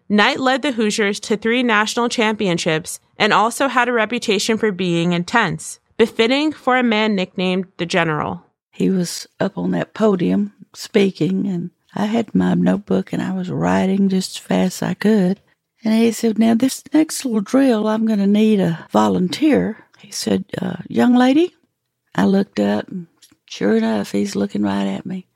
Knight 0.06 0.38
led 0.38 0.60
the 0.60 0.72
Hoosiers 0.72 1.18
to 1.20 1.38
three 1.38 1.62
national 1.62 2.10
championships 2.10 3.00
and 3.16 3.32
also 3.32 3.68
had 3.68 3.88
a 3.88 3.92
reputation 3.92 4.58
for 4.58 4.70
being 4.70 5.14
intense 5.14 5.80
befitting 5.96 6.52
for 6.52 6.76
a 6.76 6.82
man 6.82 7.14
nicknamed 7.14 7.68
the 7.78 7.86
General. 7.86 8.44
He 8.70 8.90
was 8.90 9.26
up 9.40 9.56
on 9.56 9.70
that 9.70 9.94
podium 9.94 10.52
speaking, 10.74 11.46
and 11.46 11.70
I 11.94 12.06
had 12.06 12.34
my 12.34 12.54
notebook 12.54 13.12
and 13.12 13.22
I 13.22 13.32
was 13.32 13.50
writing 13.50 14.08
just 14.08 14.36
as 14.36 14.38
fast 14.38 14.82
as 14.82 14.88
I 14.90 14.94
could. 14.94 15.40
And 15.84 15.94
he 15.94 16.12
said, 16.12 16.38
Now, 16.38 16.54
this 16.54 16.82
next 16.92 17.24
little 17.24 17.40
drill, 17.40 17.88
I'm 17.88 18.06
going 18.06 18.18
to 18.18 18.26
need 18.26 18.60
a 18.60 18.86
volunteer. 18.90 19.84
He 19.98 20.10
said, 20.10 20.44
uh, 20.60 20.76
Young 20.88 21.14
lady? 21.14 21.54
I 22.14 22.24
looked 22.26 22.60
up, 22.60 22.88
and 22.88 23.08
sure 23.46 23.76
enough, 23.76 24.12
he's 24.12 24.36
looking 24.36 24.62
right 24.62 24.86
at 24.86 25.06
me. 25.06 25.26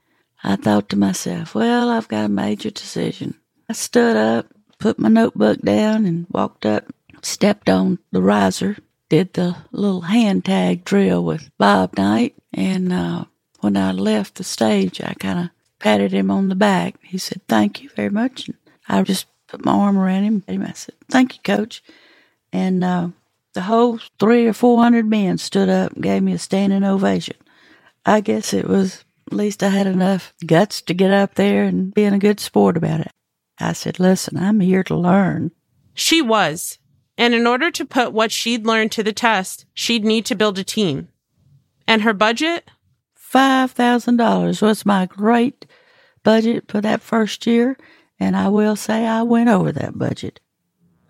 I 0.44 0.56
thought 0.56 0.88
to 0.90 0.96
myself, 0.96 1.54
Well, 1.54 1.90
I've 1.90 2.08
got 2.08 2.26
a 2.26 2.28
major 2.28 2.70
decision. 2.70 3.34
I 3.68 3.72
stood 3.72 4.16
up, 4.16 4.46
put 4.78 4.98
my 4.98 5.08
notebook 5.08 5.60
down, 5.62 6.06
and 6.06 6.26
walked 6.30 6.64
up, 6.64 6.84
stepped 7.22 7.68
on 7.68 7.98
the 8.12 8.22
riser, 8.22 8.76
did 9.08 9.34
the 9.34 9.56
little 9.72 10.02
hand 10.02 10.44
tag 10.44 10.84
drill 10.84 11.24
with 11.24 11.50
Bob 11.58 11.96
Knight. 11.96 12.34
And 12.52 12.92
uh, 12.92 13.24
when 13.60 13.76
I 13.76 13.92
left 13.92 14.36
the 14.36 14.44
stage, 14.44 15.00
I 15.00 15.14
kind 15.14 15.38
of 15.40 15.50
patted 15.78 16.12
him 16.12 16.30
on 16.30 16.48
the 16.48 16.54
back. 16.54 16.96
He 17.02 17.18
said, 17.18 17.42
Thank 17.48 17.82
you 17.82 17.88
very 17.90 18.10
much. 18.10 18.48
And 18.48 18.56
I 18.88 19.02
just 19.02 19.26
put 19.46 19.64
my 19.64 19.72
arm 19.72 19.98
around 19.98 20.24
him. 20.24 20.44
And 20.46 20.64
I 20.64 20.72
said, 20.72 20.94
Thank 21.08 21.34
you, 21.34 21.40
coach. 21.42 21.82
And 22.52 22.82
uh, 22.82 23.08
the 23.54 23.62
whole 23.62 23.98
three 24.18 24.46
or 24.46 24.52
four 24.52 24.82
hundred 24.82 25.06
men 25.06 25.38
stood 25.38 25.68
up 25.68 25.92
and 25.92 26.02
gave 26.02 26.22
me 26.22 26.32
a 26.32 26.38
standing 26.38 26.84
ovation. 26.84 27.36
I 28.04 28.20
guess 28.20 28.52
it 28.52 28.68
was, 28.68 29.04
at 29.26 29.36
least 29.36 29.62
I 29.62 29.68
had 29.68 29.86
enough 29.86 30.32
guts 30.46 30.80
to 30.82 30.94
get 30.94 31.10
up 31.10 31.34
there 31.34 31.64
and 31.64 31.92
being 31.92 32.12
a 32.12 32.18
good 32.18 32.38
sport 32.40 32.76
about 32.76 33.00
it. 33.00 33.10
I 33.58 33.72
said, 33.72 33.98
Listen, 33.98 34.36
I'm 34.36 34.60
here 34.60 34.84
to 34.84 34.94
learn. 34.96 35.52
She 35.94 36.22
was. 36.22 36.78
And 37.18 37.34
in 37.34 37.46
order 37.46 37.70
to 37.70 37.86
put 37.86 38.12
what 38.12 38.30
she'd 38.30 38.66
learned 38.66 38.92
to 38.92 39.02
the 39.02 39.12
test, 39.12 39.64
she'd 39.72 40.04
need 40.04 40.26
to 40.26 40.34
build 40.34 40.58
a 40.58 40.64
team. 40.64 41.08
And 41.88 42.02
her 42.02 42.12
budget? 42.12 42.70
$5,000 43.36 44.62
was 44.62 44.86
my 44.86 45.04
great 45.04 45.66
budget 46.22 46.64
for 46.68 46.80
that 46.80 47.02
first 47.02 47.46
year. 47.46 47.76
And 48.18 48.34
I 48.34 48.48
will 48.48 48.76
say 48.76 49.06
I 49.06 49.22
went 49.24 49.50
over 49.50 49.72
that 49.72 49.98
budget. 49.98 50.40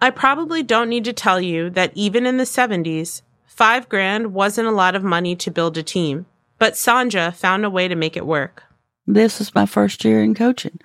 I 0.00 0.10
probably 0.10 0.64
don't 0.64 0.88
need 0.88 1.04
to 1.04 1.12
tell 1.12 1.40
you 1.40 1.70
that 1.70 1.92
even 1.94 2.26
in 2.26 2.36
the 2.36 2.44
70s, 2.44 3.22
five 3.46 3.88
grand 3.88 4.34
wasn't 4.34 4.66
a 4.66 4.72
lot 4.72 4.96
of 4.96 5.04
money 5.04 5.36
to 5.36 5.52
build 5.52 5.78
a 5.78 5.84
team. 5.84 6.26
But 6.58 6.72
Sonja 6.72 7.32
found 7.32 7.64
a 7.64 7.70
way 7.70 7.86
to 7.86 7.94
make 7.94 8.16
it 8.16 8.26
work. 8.26 8.64
This 9.06 9.38
was 9.38 9.54
my 9.54 9.64
first 9.64 10.04
year 10.04 10.20
in 10.20 10.34
coaching. 10.34 10.80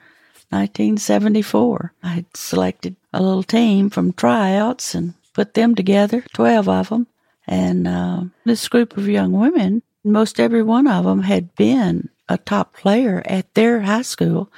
1974. 0.49 1.93
I 2.03 2.07
had 2.09 2.37
selected 2.37 2.97
a 3.13 3.23
little 3.23 3.41
team 3.41 3.89
from 3.89 4.13
tryouts 4.13 4.93
and 4.93 5.15
put 5.33 5.55
them 5.55 5.73
together, 5.73 6.23
12 6.33 6.69
of 6.69 6.89
them. 6.89 7.07
And 7.47 7.87
uh, 7.87 8.23
this 8.45 8.67
group 8.67 8.95
of 8.95 9.07
young 9.07 9.31
women, 9.31 9.81
most 10.03 10.39
every 10.39 10.63
one 10.63 10.87
of 10.87 11.05
them 11.05 11.23
had 11.23 11.55
been 11.55 12.09
a 12.27 12.37
top 12.37 12.73
player 12.73 13.21
at 13.25 13.53
their 13.53 13.81
high 13.81 14.01
school 14.01 14.51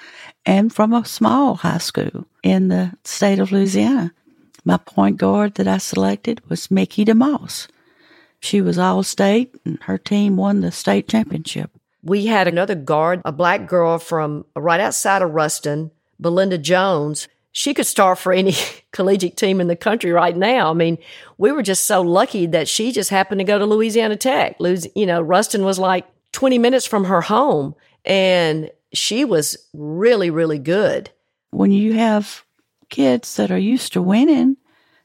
and 0.45 0.73
from 0.73 0.93
a 0.93 1.05
small 1.05 1.55
high 1.55 1.79
school 1.79 2.25
in 2.43 2.67
the 2.67 2.93
state 3.03 3.39
of 3.39 3.51
Louisiana. 3.51 4.13
My 4.65 4.77
point 4.77 5.17
guard 5.17 5.55
that 5.55 5.67
I 5.67 5.77
selected 5.77 6.41
was 6.49 6.71
Mickey 6.71 7.03
DeMoss. 7.03 7.67
She 8.39 8.61
was 8.61 8.77
all 8.77 9.03
state 9.03 9.55
and 9.65 9.81
her 9.83 9.97
team 9.97 10.37
won 10.37 10.61
the 10.61 10.71
state 10.71 11.07
championship. 11.07 11.71
We 12.03 12.25
had 12.25 12.47
another 12.47 12.75
guard, 12.75 13.21
a 13.23 13.31
black 13.31 13.67
girl 13.67 13.97
from 13.97 14.45
right 14.55 14.81
outside 14.81 15.21
of 15.21 15.31
Ruston, 15.31 15.91
Belinda 16.19 16.57
Jones. 16.57 17.27
She 17.53 17.73
could 17.73 17.85
start 17.85 18.17
for 18.17 18.33
any 18.33 18.55
collegiate 18.91 19.37
team 19.37 19.61
in 19.61 19.67
the 19.67 19.75
country 19.75 20.11
right 20.11 20.35
now. 20.35 20.71
I 20.71 20.73
mean, 20.73 20.97
we 21.37 21.51
were 21.51 21.63
just 21.63 21.85
so 21.85 22.01
lucky 22.01 22.47
that 22.47 22.67
she 22.67 22.91
just 22.91 23.09
happened 23.09 23.39
to 23.39 23.45
go 23.45 23.57
to 23.57 23.65
Louisiana 23.65 24.17
Tech. 24.17 24.57
You 24.59 25.05
know, 25.05 25.21
Ruston 25.21 25.63
was 25.63 25.79
like 25.79 26.05
20 26.33 26.57
minutes 26.57 26.85
from 26.85 27.05
her 27.05 27.21
home, 27.21 27.75
and 28.03 28.71
she 28.91 29.23
was 29.23 29.55
really, 29.73 30.29
really 30.29 30.59
good. 30.59 31.11
When 31.51 31.71
you 31.71 31.93
have 31.93 32.43
kids 32.89 33.35
that 33.35 33.51
are 33.51 33.57
used 33.57 33.93
to 33.93 34.01
winning 34.01 34.57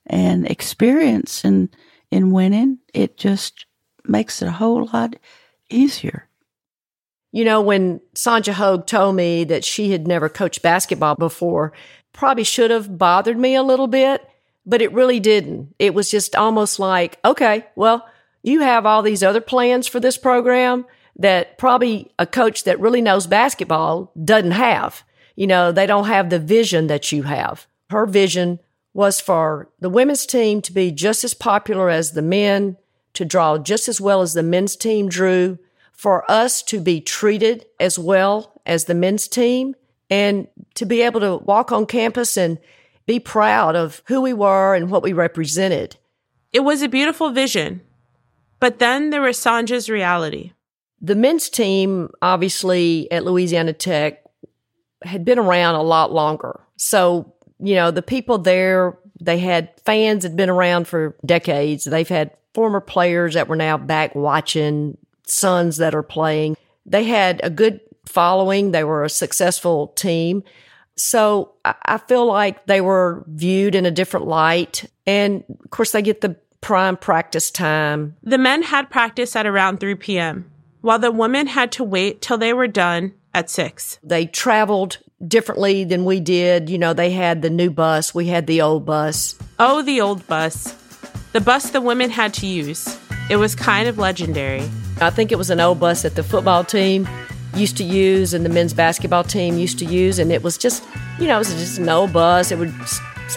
and 0.06 0.50
experience 0.50 1.44
in, 1.44 1.68
in 2.10 2.30
winning, 2.30 2.78
it 2.94 3.18
just 3.18 3.66
makes 4.04 4.40
it 4.40 4.48
a 4.48 4.52
whole 4.52 4.88
lot 4.92 5.16
easier. 5.68 6.28
You 7.30 7.44
know, 7.44 7.60
when 7.60 8.00
Sonja 8.14 8.54
Hogg 8.54 8.86
told 8.86 9.14
me 9.14 9.44
that 9.44 9.64
she 9.64 9.90
had 9.92 10.08
never 10.08 10.30
coached 10.30 10.62
basketball 10.62 11.14
before, 11.14 11.74
probably 12.12 12.44
should 12.44 12.70
have 12.70 12.98
bothered 12.98 13.38
me 13.38 13.54
a 13.54 13.62
little 13.62 13.86
bit, 13.86 14.28
but 14.66 14.82
it 14.82 14.92
really 14.92 15.20
didn't. 15.20 15.74
It 15.78 15.94
was 15.94 16.10
just 16.10 16.34
almost 16.36 16.78
like, 16.78 17.18
okay, 17.24 17.66
well, 17.76 18.06
you 18.42 18.60
have 18.60 18.86
all 18.86 19.02
these 19.02 19.22
other 19.22 19.40
plans 19.40 19.86
for 19.86 20.00
this 20.00 20.16
program 20.16 20.86
that 21.16 21.58
probably 21.58 22.10
a 22.18 22.26
coach 22.26 22.64
that 22.64 22.80
really 22.80 23.02
knows 23.02 23.26
basketball 23.26 24.12
doesn't 24.22 24.52
have. 24.52 25.02
You 25.36 25.46
know, 25.46 25.72
they 25.72 25.86
don't 25.86 26.06
have 26.06 26.30
the 26.30 26.38
vision 26.38 26.86
that 26.88 27.12
you 27.12 27.24
have. 27.24 27.66
Her 27.90 28.06
vision 28.06 28.60
was 28.94 29.20
for 29.20 29.68
the 29.80 29.90
women's 29.90 30.26
team 30.26 30.60
to 30.62 30.72
be 30.72 30.90
just 30.90 31.24
as 31.24 31.34
popular 31.34 31.90
as 31.90 32.12
the 32.12 32.22
men, 32.22 32.76
to 33.14 33.24
draw 33.24 33.58
just 33.58 33.88
as 33.88 34.00
well 34.00 34.22
as 34.22 34.34
the 34.34 34.42
men's 34.42 34.76
team 34.76 35.08
drew, 35.08 35.58
for 35.92 36.28
us 36.30 36.62
to 36.62 36.80
be 36.80 37.00
treated 37.00 37.66
as 37.80 37.98
well 37.98 38.60
as 38.64 38.84
the 38.84 38.94
men's 38.94 39.26
team 39.26 39.74
and 40.10 40.46
to 40.74 40.86
be 40.86 41.02
able 41.02 41.20
to 41.20 41.36
walk 41.36 41.72
on 41.72 41.86
campus 41.86 42.36
and 42.36 42.58
be 43.06 43.18
proud 43.18 43.74
of 43.76 44.02
who 44.06 44.20
we 44.20 44.32
were 44.32 44.74
and 44.74 44.90
what 44.90 45.02
we 45.02 45.12
represented. 45.12 45.96
It 46.52 46.60
was 46.60 46.82
a 46.82 46.88
beautiful 46.88 47.30
vision. 47.30 47.82
But 48.60 48.78
then 48.78 49.10
there 49.10 49.22
was 49.22 49.38
Sonja's 49.38 49.88
reality. 49.88 50.52
The 51.00 51.14
men's 51.14 51.48
team, 51.48 52.10
obviously, 52.22 53.10
at 53.12 53.24
Louisiana 53.24 53.72
Tech 53.72 54.24
had 55.02 55.24
been 55.24 55.38
around 55.38 55.76
a 55.76 55.82
lot 55.82 56.12
longer. 56.12 56.60
So, 56.76 57.34
you 57.60 57.76
know, 57.76 57.90
the 57.90 58.02
people 58.02 58.38
there, 58.38 58.98
they 59.20 59.38
had 59.38 59.70
fans 59.84 60.22
that 60.22 60.30
had 60.30 60.36
been 60.36 60.50
around 60.50 60.88
for 60.88 61.16
decades. 61.24 61.84
They've 61.84 62.08
had 62.08 62.32
former 62.52 62.80
players 62.80 63.34
that 63.34 63.48
were 63.48 63.56
now 63.56 63.78
back 63.78 64.14
watching 64.14 64.98
sons 65.24 65.76
that 65.76 65.94
are 65.94 66.02
playing. 66.02 66.56
They 66.84 67.04
had 67.04 67.40
a 67.44 67.50
good 67.50 67.80
following. 68.08 68.72
They 68.72 68.84
were 68.84 69.04
a 69.04 69.10
successful 69.10 69.88
team. 69.88 70.42
So 70.96 71.52
I 71.64 71.98
feel 71.98 72.26
like 72.26 72.66
they 72.66 72.80
were 72.80 73.24
viewed 73.28 73.76
in 73.76 73.86
a 73.86 73.90
different 73.90 74.26
light. 74.26 74.84
And 75.06 75.44
of 75.62 75.70
course, 75.70 75.92
they 75.92 76.02
get 76.02 76.22
the 76.22 76.36
prime 76.60 76.96
practice 76.96 77.52
time. 77.52 78.16
The 78.24 78.38
men 78.38 78.62
had 78.62 78.90
practice 78.90 79.36
at 79.36 79.46
around 79.46 79.78
3 79.78 79.94
p.m., 79.94 80.50
while 80.80 80.98
the 80.98 81.12
women 81.12 81.46
had 81.46 81.70
to 81.72 81.84
wait 81.84 82.20
till 82.20 82.38
they 82.38 82.52
were 82.52 82.66
done 82.66 83.14
at 83.32 83.48
6. 83.48 84.00
They 84.02 84.26
traveled 84.26 84.98
differently 85.26 85.84
than 85.84 86.04
we 86.04 86.18
did. 86.18 86.68
You 86.68 86.78
know, 86.78 86.94
they 86.94 87.10
had 87.10 87.42
the 87.42 87.50
new 87.50 87.70
bus, 87.70 88.14
we 88.14 88.26
had 88.26 88.46
the 88.46 88.60
old 88.60 88.84
bus. 88.84 89.36
Oh, 89.58 89.82
the 89.82 90.00
old 90.00 90.26
bus. 90.26 90.74
The 91.32 91.40
bus 91.40 91.70
the 91.70 91.80
women 91.80 92.10
had 92.10 92.34
to 92.34 92.46
use. 92.46 92.98
It 93.30 93.36
was 93.36 93.54
kind 93.54 93.88
of 93.88 93.98
legendary. 93.98 94.68
I 95.00 95.10
think 95.10 95.30
it 95.30 95.38
was 95.38 95.50
an 95.50 95.60
old 95.60 95.78
bus 95.78 96.02
that 96.02 96.16
the 96.16 96.22
football 96.22 96.64
team 96.64 97.08
used 97.58 97.76
to 97.78 97.84
use 97.84 98.32
and 98.32 98.44
the 98.44 98.48
men's 98.48 98.72
basketball 98.72 99.24
team 99.24 99.58
used 99.58 99.78
to 99.80 99.84
use. 99.84 100.18
And 100.18 100.32
it 100.32 100.42
was 100.42 100.56
just, 100.56 100.84
you 101.18 101.26
know, 101.26 101.36
it 101.36 101.38
was 101.38 101.54
just 101.54 101.78
an 101.78 101.88
old 101.88 102.12
bus. 102.12 102.52
It 102.52 102.58
would, 102.58 102.72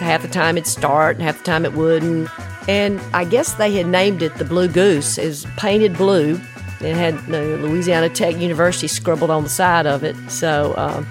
half 0.00 0.22
the 0.22 0.28
time 0.28 0.56
it'd 0.56 0.66
start 0.66 1.16
and 1.16 1.24
half 1.24 1.38
the 1.38 1.44
time 1.44 1.64
it 1.64 1.74
wouldn't. 1.74 2.28
And 2.68 3.00
I 3.12 3.24
guess 3.24 3.54
they 3.54 3.72
had 3.72 3.86
named 3.86 4.22
it 4.22 4.34
the 4.36 4.44
Blue 4.44 4.68
Goose. 4.68 5.18
It 5.18 5.26
was 5.26 5.46
painted 5.56 5.96
blue. 5.96 6.40
It 6.80 6.96
had 6.96 7.18
the 7.26 7.58
Louisiana 7.58 8.08
Tech 8.08 8.36
University 8.36 8.88
scribbled 8.88 9.30
on 9.30 9.42
the 9.42 9.48
side 9.48 9.86
of 9.86 10.02
it. 10.02 10.16
So, 10.30 10.74
um, 10.76 11.06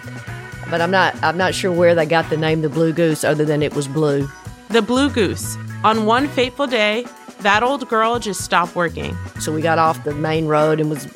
but 0.70 0.82
I'm 0.82 0.92
not, 0.92 1.16
I'm 1.22 1.38
not 1.38 1.54
sure 1.54 1.72
where 1.72 1.94
they 1.94 2.06
got 2.06 2.30
the 2.30 2.38
name 2.38 2.62
the 2.62 2.70
Blue 2.70 2.94
Goose 2.94 3.24
other 3.24 3.46
than 3.46 3.62
it 3.62 3.74
was 3.74 3.88
blue. 3.88 4.30
The 4.70 4.82
Blue 4.82 5.10
Goose. 5.10 5.58
On 5.84 6.06
one 6.06 6.28
fateful 6.30 6.68
day, 6.68 7.06
that 7.42 7.64
old 7.64 7.88
girl 7.90 8.20
just 8.20 8.42
stopped 8.42 8.76
working. 8.76 9.18
So 9.40 9.52
we 9.52 9.62
got 9.62 9.80
off 9.80 10.04
the 10.04 10.14
main 10.14 10.46
road 10.46 10.80
and 10.80 10.90
was 10.90 11.08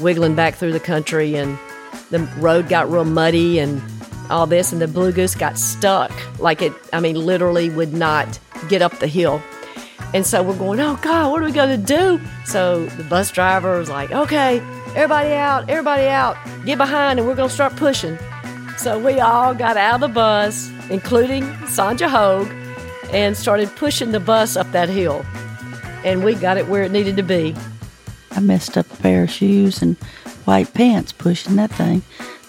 wiggling 0.00 0.34
back 0.34 0.54
through 0.54 0.72
the 0.72 0.80
country, 0.80 1.34
and 1.34 1.58
the 2.10 2.20
road 2.38 2.68
got 2.68 2.90
real 2.90 3.04
muddy 3.04 3.58
and 3.58 3.82
all 4.30 4.46
this, 4.46 4.72
and 4.72 4.80
the 4.80 4.88
blue 4.88 5.12
goose 5.12 5.34
got 5.34 5.58
stuck. 5.58 6.12
Like 6.38 6.62
it, 6.62 6.72
I 6.92 7.00
mean, 7.00 7.16
literally 7.16 7.70
would 7.70 7.92
not 7.92 8.38
get 8.68 8.82
up 8.82 8.98
the 8.98 9.06
hill. 9.06 9.42
And 10.14 10.24
so 10.26 10.42
we're 10.42 10.56
going, 10.56 10.80
oh 10.80 10.98
God, 11.02 11.30
what 11.30 11.42
are 11.42 11.44
we 11.44 11.52
going 11.52 11.80
to 11.80 11.86
do? 11.86 12.20
So 12.46 12.86
the 12.86 13.04
bus 13.04 13.30
driver 13.30 13.78
was 13.78 13.90
like, 13.90 14.10
okay, 14.10 14.60
everybody 14.94 15.32
out, 15.32 15.68
everybody 15.68 16.06
out, 16.06 16.36
get 16.64 16.78
behind, 16.78 17.18
and 17.18 17.28
we're 17.28 17.34
going 17.34 17.48
to 17.48 17.54
start 17.54 17.76
pushing. 17.76 18.18
So 18.78 18.98
we 18.98 19.20
all 19.20 19.54
got 19.54 19.76
out 19.76 19.96
of 19.96 20.00
the 20.00 20.08
bus, 20.08 20.70
including 20.88 21.42
Sonja 21.64 22.08
Hogg, 22.08 22.48
and 23.12 23.36
started 23.36 23.74
pushing 23.76 24.12
the 24.12 24.20
bus 24.20 24.56
up 24.56 24.70
that 24.72 24.88
hill. 24.88 25.26
And 26.04 26.24
we 26.24 26.34
got 26.34 26.56
it 26.56 26.68
where 26.68 26.84
it 26.84 26.92
needed 26.92 27.16
to 27.16 27.22
be. 27.22 27.54
I 28.32 28.40
messed 28.40 28.76
up 28.76 28.90
a 28.92 28.96
pair 28.96 29.24
of 29.24 29.30
shoes 29.30 29.82
and 29.82 29.96
white 30.44 30.72
pants 30.74 31.12
pushing 31.12 31.56
that 31.56 31.70
thing, 31.70 32.02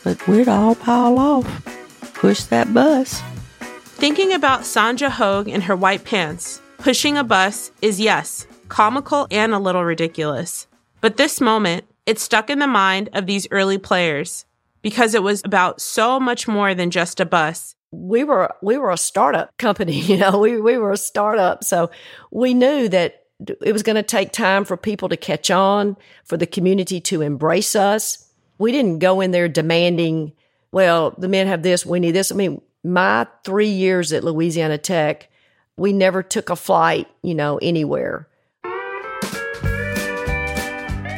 but 0.03 0.25
we'd 0.27 0.47
all 0.47 0.75
pile 0.75 1.17
off, 1.19 2.13
push 2.13 2.43
that 2.43 2.73
bus. 2.73 3.21
Thinking 3.61 4.33
about 4.33 4.61
Sonja 4.61 5.09
Hogg 5.09 5.47
in 5.47 5.61
her 5.61 5.75
white 5.75 6.05
pants, 6.05 6.61
pushing 6.77 7.17
a 7.17 7.23
bus 7.23 7.71
is, 7.81 7.99
yes, 7.99 8.47
comical 8.69 9.27
and 9.29 9.53
a 9.53 9.59
little 9.59 9.83
ridiculous. 9.83 10.67
But 11.01 11.17
this 11.17 11.41
moment, 11.41 11.85
it 12.05 12.19
stuck 12.19 12.49
in 12.49 12.59
the 12.59 12.67
mind 12.67 13.09
of 13.13 13.25
these 13.25 13.47
early 13.51 13.77
players 13.77 14.45
because 14.81 15.13
it 15.13 15.23
was 15.23 15.41
about 15.43 15.81
so 15.81 16.19
much 16.19 16.47
more 16.47 16.73
than 16.73 16.91
just 16.91 17.19
a 17.19 17.25
bus. 17.25 17.75
We 17.91 18.23
were 18.23 18.53
we 18.61 18.77
were 18.77 18.91
a 18.91 18.97
startup 18.97 19.57
company, 19.57 19.99
you 19.99 20.17
know. 20.17 20.39
We 20.39 20.59
we 20.61 20.77
were 20.77 20.91
a 20.91 20.97
startup, 20.97 21.63
so 21.63 21.89
we 22.31 22.53
knew 22.53 22.87
that 22.89 23.25
it 23.47 23.71
was 23.71 23.83
going 23.83 23.95
to 23.95 24.03
take 24.03 24.31
time 24.31 24.65
for 24.65 24.75
people 24.75 25.09
to 25.09 25.17
catch 25.17 25.49
on, 25.49 25.95
for 26.25 26.37
the 26.37 26.47
community 26.47 26.99
to 27.01 27.21
embrace 27.21 27.75
us. 27.75 28.31
We 28.57 28.71
didn't 28.71 28.99
go 28.99 29.21
in 29.21 29.31
there 29.31 29.47
demanding, 29.47 30.33
well, 30.71 31.15
the 31.17 31.29
men 31.29 31.47
have 31.47 31.63
this, 31.63 31.85
we 31.85 31.99
need 31.99 32.11
this. 32.11 32.31
I 32.31 32.35
mean, 32.35 32.61
my 32.83 33.27
three 33.43 33.69
years 33.69 34.11
at 34.13 34.23
Louisiana 34.23 34.77
Tech, 34.77 35.29
we 35.77 35.93
never 35.93 36.21
took 36.21 36.49
a 36.49 36.55
flight, 36.55 37.07
you 37.23 37.33
know, 37.33 37.57
anywhere. 37.61 38.27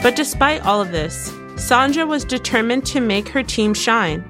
But 0.03 0.15
despite 0.15 0.65
all 0.65 0.81
of 0.81 0.91
this, 0.91 1.31
Sonja 1.55 2.07
was 2.07 2.25
determined 2.25 2.85
to 2.87 2.99
make 2.99 3.27
her 3.29 3.43
team 3.43 3.73
shine, 3.73 4.23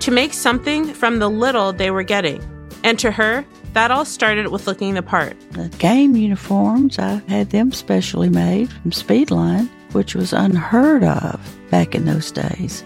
to 0.00 0.10
make 0.10 0.32
something 0.32 0.86
from 0.94 1.18
the 1.18 1.28
little 1.28 1.72
they 1.72 1.90
were 1.90 2.02
getting. 2.02 2.42
And 2.84 2.98
to 2.98 3.10
her, 3.10 3.44
that 3.72 3.90
all 3.90 4.04
started 4.04 4.48
with 4.48 4.66
looking 4.66 4.94
the 4.94 5.02
part. 5.02 5.36
The 5.52 5.68
game 5.78 6.16
uniforms, 6.16 6.98
I 6.98 7.22
had 7.28 7.50
them 7.50 7.72
specially 7.72 8.28
made 8.28 8.72
from 8.72 8.90
Speedline, 8.90 9.68
which 9.92 10.14
was 10.14 10.32
unheard 10.32 11.04
of 11.04 11.40
back 11.70 11.94
in 11.94 12.04
those 12.04 12.30
days. 12.32 12.82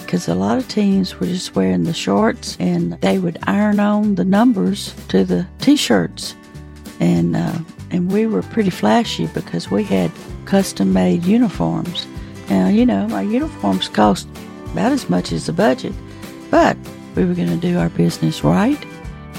Because 0.00 0.28
a 0.28 0.34
lot 0.34 0.58
of 0.58 0.68
teams 0.68 1.18
were 1.18 1.26
just 1.26 1.54
wearing 1.54 1.84
the 1.84 1.92
shorts 1.92 2.56
and 2.60 2.92
they 3.00 3.18
would 3.18 3.38
iron 3.44 3.80
on 3.80 4.16
the 4.16 4.24
numbers 4.24 4.94
to 5.08 5.24
the 5.24 5.46
t 5.60 5.76
shirts. 5.76 6.34
And, 7.00 7.36
uh, 7.36 7.58
and 7.90 8.10
we 8.10 8.26
were 8.26 8.42
pretty 8.42 8.70
flashy 8.70 9.26
because 9.28 9.70
we 9.70 9.84
had 9.84 10.10
custom 10.46 10.92
made 10.92 11.24
uniforms. 11.24 12.06
Now, 12.50 12.68
you 12.68 12.84
know, 12.84 13.08
our 13.10 13.24
uniforms 13.24 13.88
cost 13.88 14.28
about 14.72 14.92
as 14.92 15.08
much 15.08 15.32
as 15.32 15.46
the 15.46 15.52
budget, 15.52 15.94
but 16.50 16.76
we 17.14 17.24
were 17.24 17.34
going 17.34 17.48
to 17.48 17.56
do 17.56 17.78
our 17.78 17.88
business 17.88 18.44
right 18.44 18.84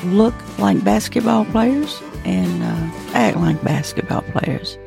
look 0.05 0.33
like 0.59 0.83
basketball 0.83 1.45
players 1.45 2.01
and 2.23 2.63
uh, 2.63 2.97
act 3.13 3.37
like 3.37 3.61
basketball 3.63 4.21
players. 4.21 4.77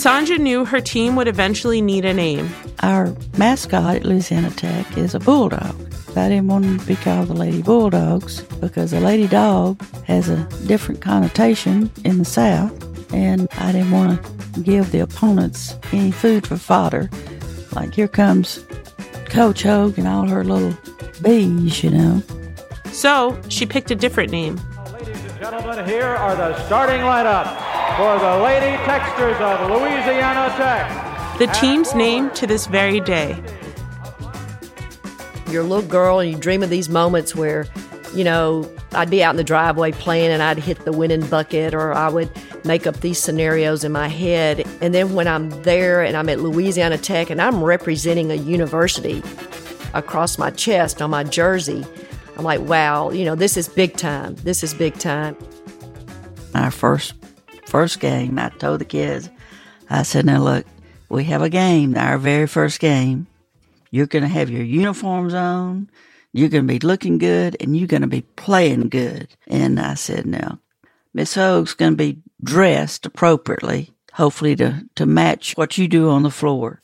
Sonja 0.00 0.38
knew 0.38 0.64
her 0.64 0.80
team 0.80 1.14
would 1.16 1.28
eventually 1.28 1.82
need 1.82 2.04
a 2.04 2.14
name. 2.14 2.48
Our 2.82 3.14
mascot 3.36 3.96
at 3.96 4.04
Louisiana 4.04 4.50
Tech 4.50 4.96
is 4.96 5.14
a 5.14 5.20
bulldog. 5.20 5.76
I 6.16 6.28
didn't 6.28 6.48
want 6.48 6.80
to 6.80 6.86
be 6.86 6.96
called 6.96 7.28
the 7.28 7.34
Lady 7.34 7.62
Bulldogs 7.62 8.42
because 8.60 8.90
the 8.90 9.00
Lady 9.00 9.28
Dog 9.28 9.80
has 10.04 10.28
a 10.28 10.48
different 10.66 11.00
connotation 11.00 11.90
in 12.04 12.18
the 12.18 12.24
South, 12.24 12.72
and 13.12 13.46
I 13.58 13.72
didn't 13.72 13.90
want 13.90 14.22
to 14.54 14.60
give 14.60 14.90
the 14.90 15.00
opponents 15.00 15.76
any 15.92 16.10
food 16.10 16.46
for 16.46 16.56
fodder. 16.56 17.08
Like, 17.72 17.94
here 17.94 18.08
comes 18.08 18.64
Coach 19.26 19.62
Hogg 19.62 19.98
and 19.98 20.08
all 20.08 20.26
her 20.26 20.44
little 20.44 20.76
bees, 21.22 21.84
you 21.84 21.90
know. 21.90 22.22
So 22.92 23.40
she 23.48 23.66
picked 23.66 23.90
a 23.90 23.94
different 23.94 24.30
name. 24.30 24.60
Ladies 24.92 25.20
and 25.24 25.38
gentlemen, 25.38 25.86
here 25.86 26.04
are 26.04 26.36
the 26.36 26.66
starting 26.66 27.00
lineup 27.00 27.46
for 27.96 28.18
the 28.18 28.38
Lady 28.42 28.76
Techsters 28.84 29.40
of 29.40 29.70
Louisiana 29.70 30.54
Tech. 30.56 31.38
The 31.38 31.46
team's 31.48 31.94
name 31.94 32.30
to 32.32 32.46
this 32.46 32.66
very 32.66 33.00
day. 33.00 33.42
You're 35.48 35.62
a 35.62 35.66
little 35.66 35.88
girl 35.88 36.18
and 36.18 36.30
you 36.30 36.36
dream 36.36 36.62
of 36.62 36.70
these 36.70 36.88
moments 36.88 37.34
where, 37.34 37.66
you 38.14 38.24
know, 38.24 38.70
I'd 38.92 39.10
be 39.10 39.22
out 39.22 39.30
in 39.30 39.36
the 39.36 39.44
driveway 39.44 39.92
playing 39.92 40.30
and 40.30 40.42
I'd 40.42 40.58
hit 40.58 40.84
the 40.84 40.92
winning 40.92 41.26
bucket 41.26 41.74
or 41.74 41.92
I 41.92 42.08
would 42.08 42.30
make 42.64 42.86
up 42.86 43.00
these 43.00 43.18
scenarios 43.18 43.84
in 43.84 43.92
my 43.92 44.08
head. 44.08 44.66
And 44.80 44.92
then 44.94 45.14
when 45.14 45.28
I'm 45.28 45.50
there 45.62 46.02
and 46.02 46.16
I'm 46.16 46.28
at 46.28 46.40
Louisiana 46.40 46.98
Tech 46.98 47.30
and 47.30 47.40
I'm 47.40 47.62
representing 47.62 48.30
a 48.30 48.34
university 48.34 49.22
across 49.94 50.38
my 50.38 50.50
chest 50.50 51.00
on 51.00 51.10
my 51.10 51.24
jersey, 51.24 51.86
I'm 52.40 52.44
like, 52.44 52.62
wow, 52.62 53.10
you 53.10 53.26
know, 53.26 53.34
this 53.34 53.58
is 53.58 53.68
big 53.68 53.98
time. 53.98 54.34
This 54.36 54.64
is 54.64 54.72
big 54.72 54.94
time. 54.94 55.36
Our 56.54 56.70
first 56.70 57.12
first 57.66 58.00
game, 58.00 58.38
I 58.38 58.48
told 58.48 58.80
the 58.80 58.86
kids, 58.86 59.28
I 59.90 60.04
said, 60.04 60.24
now 60.24 60.42
look, 60.42 60.64
we 61.10 61.24
have 61.24 61.42
a 61.42 61.50
game, 61.50 61.94
our 61.98 62.16
very 62.16 62.46
first 62.46 62.80
game. 62.80 63.26
You're 63.90 64.06
going 64.06 64.22
to 64.22 64.28
have 64.28 64.48
your 64.48 64.62
uniforms 64.62 65.34
on. 65.34 65.90
You're 66.32 66.48
going 66.48 66.66
to 66.66 66.72
be 66.72 66.78
looking 66.78 67.18
good 67.18 67.58
and 67.60 67.76
you're 67.76 67.86
going 67.86 68.00
to 68.00 68.08
be 68.08 68.22
playing 68.22 68.88
good. 68.88 69.28
And 69.46 69.78
I 69.78 69.92
said, 69.92 70.24
now, 70.24 70.60
Miss 71.12 71.34
Hogg's 71.34 71.74
going 71.74 71.92
to 71.92 71.96
be 71.98 72.22
dressed 72.42 73.04
appropriately, 73.04 73.90
hopefully 74.14 74.56
to, 74.56 74.86
to 74.94 75.04
match 75.04 75.58
what 75.58 75.76
you 75.76 75.88
do 75.88 76.08
on 76.08 76.22
the 76.22 76.30
floor. 76.30 76.80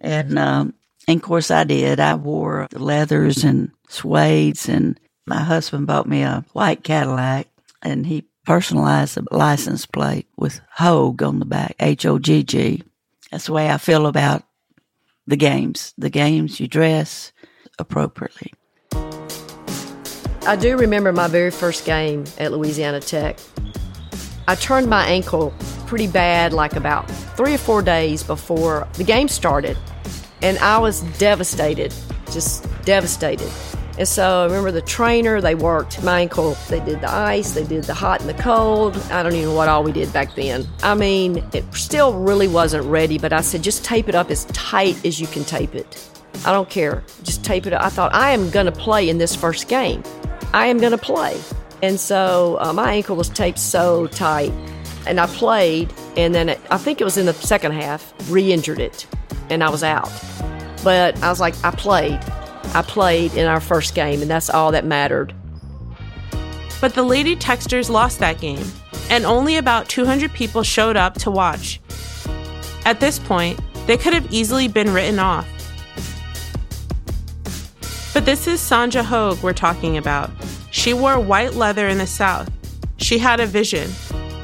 And, 0.00 0.36
um, 0.36 0.74
and 1.06 1.20
of 1.20 1.22
course 1.22 1.50
I 1.50 1.64
did. 1.64 2.00
I 2.00 2.14
wore 2.14 2.66
the 2.70 2.78
leathers 2.78 3.44
and 3.44 3.70
suedes 3.88 4.68
and 4.68 4.98
my 5.26 5.42
husband 5.42 5.86
bought 5.86 6.08
me 6.08 6.22
a 6.22 6.44
white 6.52 6.84
Cadillac 6.84 7.48
and 7.82 8.06
he 8.06 8.24
personalized 8.44 9.16
the 9.16 9.26
license 9.36 9.86
plate 9.86 10.26
with 10.36 10.60
Hogg 10.70 11.22
on 11.22 11.40
the 11.40 11.44
back, 11.44 11.74
H 11.80 12.06
O 12.06 12.18
G 12.18 12.42
G. 12.42 12.82
That's 13.30 13.46
the 13.46 13.52
way 13.52 13.70
I 13.70 13.78
feel 13.78 14.06
about 14.06 14.44
the 15.26 15.36
games. 15.36 15.92
The 15.98 16.10
games 16.10 16.60
you 16.60 16.68
dress 16.68 17.32
appropriately. 17.78 18.52
I 20.46 20.54
do 20.54 20.76
remember 20.76 21.12
my 21.12 21.26
very 21.26 21.50
first 21.50 21.84
game 21.84 22.24
at 22.38 22.52
Louisiana 22.52 23.00
Tech. 23.00 23.38
I 24.46 24.54
turned 24.54 24.88
my 24.88 25.04
ankle 25.06 25.52
pretty 25.86 26.06
bad, 26.06 26.52
like 26.52 26.76
about 26.76 27.10
three 27.36 27.54
or 27.54 27.58
four 27.58 27.82
days 27.82 28.22
before 28.22 28.86
the 28.92 29.02
game 29.02 29.26
started. 29.26 29.76
And 30.42 30.58
I 30.58 30.78
was 30.78 31.00
devastated, 31.18 31.94
just 32.30 32.66
devastated. 32.84 33.50
And 33.98 34.06
so 34.06 34.42
I 34.42 34.44
remember 34.44 34.70
the 34.70 34.82
trainer, 34.82 35.40
they 35.40 35.54
worked 35.54 36.02
my 36.02 36.20
ankle. 36.20 36.54
They 36.68 36.80
did 36.80 37.00
the 37.00 37.10
ice, 37.10 37.52
they 37.52 37.64
did 37.64 37.84
the 37.84 37.94
hot 37.94 38.20
and 38.20 38.28
the 38.28 38.42
cold. 38.42 38.96
I 39.10 39.22
don't 39.22 39.32
even 39.32 39.46
know 39.48 39.54
what 39.54 39.68
all 39.68 39.82
we 39.82 39.92
did 39.92 40.12
back 40.12 40.34
then. 40.34 40.66
I 40.82 40.94
mean, 40.94 41.42
it 41.54 41.64
still 41.74 42.18
really 42.18 42.48
wasn't 42.48 42.84
ready, 42.84 43.16
but 43.18 43.32
I 43.32 43.40
said, 43.40 43.62
just 43.62 43.84
tape 43.84 44.08
it 44.08 44.14
up 44.14 44.30
as 44.30 44.44
tight 44.46 45.02
as 45.06 45.18
you 45.18 45.26
can 45.26 45.44
tape 45.44 45.74
it. 45.74 46.10
I 46.44 46.52
don't 46.52 46.68
care. 46.68 47.02
Just 47.22 47.42
tape 47.42 47.66
it 47.66 47.72
up. 47.72 47.82
I 47.82 47.88
thought, 47.88 48.14
I 48.14 48.32
am 48.32 48.50
going 48.50 48.66
to 48.66 48.72
play 48.72 49.08
in 49.08 49.16
this 49.16 49.34
first 49.34 49.68
game. 49.68 50.02
I 50.52 50.66
am 50.66 50.78
going 50.78 50.92
to 50.92 50.98
play. 50.98 51.40
And 51.82 51.98
so 51.98 52.58
uh, 52.60 52.72
my 52.72 52.92
ankle 52.92 53.16
was 53.16 53.30
taped 53.30 53.58
so 53.58 54.06
tight. 54.08 54.52
And 55.06 55.20
I 55.20 55.26
played, 55.26 55.92
and 56.16 56.34
then 56.34 56.48
it, 56.48 56.60
I 56.70 56.78
think 56.78 57.00
it 57.00 57.04
was 57.04 57.16
in 57.16 57.26
the 57.26 57.34
second 57.34 57.72
half, 57.72 58.12
re 58.30 58.52
injured 58.52 58.80
it, 58.80 59.06
and 59.50 59.62
I 59.62 59.70
was 59.70 59.82
out. 59.82 60.10
But 60.82 61.20
I 61.22 61.28
was 61.28 61.40
like, 61.40 61.54
I 61.64 61.70
played. 61.70 62.20
I 62.74 62.82
played 62.82 63.34
in 63.34 63.46
our 63.46 63.60
first 63.60 63.94
game, 63.94 64.20
and 64.22 64.30
that's 64.30 64.50
all 64.50 64.72
that 64.72 64.84
mattered. 64.84 65.34
But 66.80 66.94
the 66.94 67.02
Lady 67.02 67.36
Techsters 67.36 67.88
lost 67.88 68.18
that 68.18 68.40
game, 68.40 68.66
and 69.08 69.24
only 69.24 69.56
about 69.56 69.88
200 69.88 70.32
people 70.32 70.62
showed 70.62 70.96
up 70.96 71.14
to 71.14 71.30
watch. 71.30 71.80
At 72.84 73.00
this 73.00 73.18
point, 73.18 73.60
They 73.86 73.96
could 73.96 74.14
have 74.14 74.32
easily 74.32 74.66
been 74.66 74.92
written 74.92 75.20
off. 75.20 75.46
But 78.12 78.24
this 78.24 78.48
is 78.48 78.60
Sonja 78.60 79.04
Hogg 79.04 79.42
we're 79.42 79.52
talking 79.52 79.96
about. 79.96 80.30
She 80.72 80.92
wore 80.92 81.20
white 81.20 81.54
leather 81.54 81.86
in 81.86 81.98
the 81.98 82.06
South. 82.06 82.50
She 82.96 83.18
had 83.18 83.38
a 83.38 83.46
vision. 83.46 83.90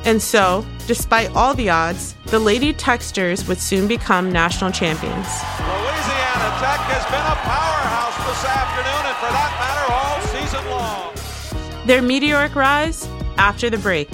And 0.04 0.20
so, 0.20 0.66
despite 0.88 1.30
all 1.36 1.54
the 1.54 1.70
odds, 1.70 2.14
the 2.26 2.38
Lady 2.38 2.74
Techsters 2.74 3.46
would 3.46 3.58
soon 3.58 3.86
become 3.86 4.32
national 4.32 4.72
champions. 4.72 5.26
Louisiana 5.60 6.50
Tech 6.58 6.80
has 6.90 7.04
been 7.06 7.22
a 7.22 7.36
powerhouse 7.46 8.18
this 8.26 8.44
afternoon, 8.44 9.06
and 9.06 9.16
for 9.22 9.30
that 9.30 9.52
matter, 9.62 9.86
all 9.92 10.18
season 10.34 10.64
long. 10.70 11.86
Their 11.86 12.02
meteoric 12.02 12.56
rise 12.56 13.06
after 13.38 13.70
the 13.70 13.78
break. 13.78 14.08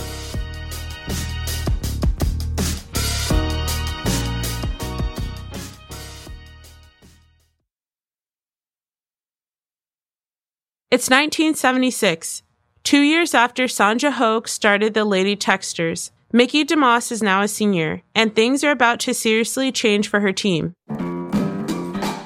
It's 10.90 11.10
1976, 11.10 12.42
two 12.82 13.00
years 13.00 13.34
after 13.34 13.64
Sonja 13.64 14.12
Hogg 14.12 14.48
started 14.48 14.94
the 14.94 15.04
Lady 15.04 15.36
Techsters. 15.36 16.10
Mickey 16.32 16.64
DeMoss 16.64 17.10
is 17.10 17.22
now 17.22 17.42
a 17.42 17.48
senior, 17.48 18.02
and 18.14 18.34
things 18.34 18.62
are 18.62 18.70
about 18.70 19.00
to 19.00 19.14
seriously 19.14 19.72
change 19.72 20.08
for 20.08 20.20
her 20.20 20.32
team. 20.32 20.74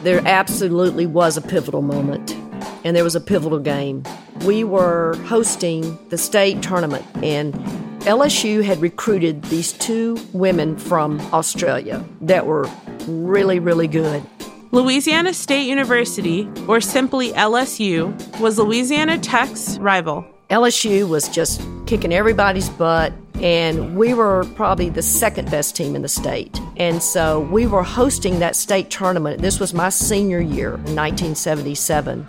There 0.02 0.20
absolutely 0.26 1.06
was 1.06 1.36
a 1.36 1.40
pivotal 1.40 1.82
moment, 1.82 2.34
and 2.84 2.96
there 2.96 3.04
was 3.04 3.14
a 3.14 3.20
pivotal 3.20 3.60
game. 3.60 4.02
We 4.44 4.64
were 4.64 5.16
hosting 5.26 5.96
the 6.08 6.18
state 6.18 6.62
tournament, 6.62 7.04
and 7.22 7.54
LSU 8.02 8.64
had 8.64 8.80
recruited 8.80 9.44
these 9.44 9.72
two 9.74 10.18
women 10.32 10.76
from 10.76 11.20
Australia 11.32 12.04
that 12.22 12.46
were 12.46 12.68
really, 13.06 13.60
really 13.60 13.86
good. 13.86 14.24
Louisiana 14.72 15.34
State 15.34 15.68
University, 15.68 16.50
or 16.66 16.80
simply 16.80 17.30
LSU, 17.32 18.40
was 18.40 18.58
Louisiana 18.58 19.18
Tech's 19.18 19.78
rival. 19.78 20.26
LSU 20.52 21.08
was 21.08 21.30
just 21.30 21.62
kicking 21.86 22.12
everybody's 22.12 22.68
butt, 22.68 23.14
and 23.40 23.96
we 23.96 24.12
were 24.12 24.44
probably 24.54 24.90
the 24.90 25.00
second 25.00 25.50
best 25.50 25.74
team 25.74 25.96
in 25.96 26.02
the 26.02 26.08
state. 26.08 26.60
And 26.76 27.02
so 27.02 27.40
we 27.40 27.66
were 27.66 27.82
hosting 27.82 28.38
that 28.40 28.54
state 28.54 28.90
tournament. 28.90 29.40
This 29.40 29.58
was 29.58 29.72
my 29.72 29.88
senior 29.88 30.40
year 30.40 30.74
in 30.74 30.94
1977. 30.94 32.26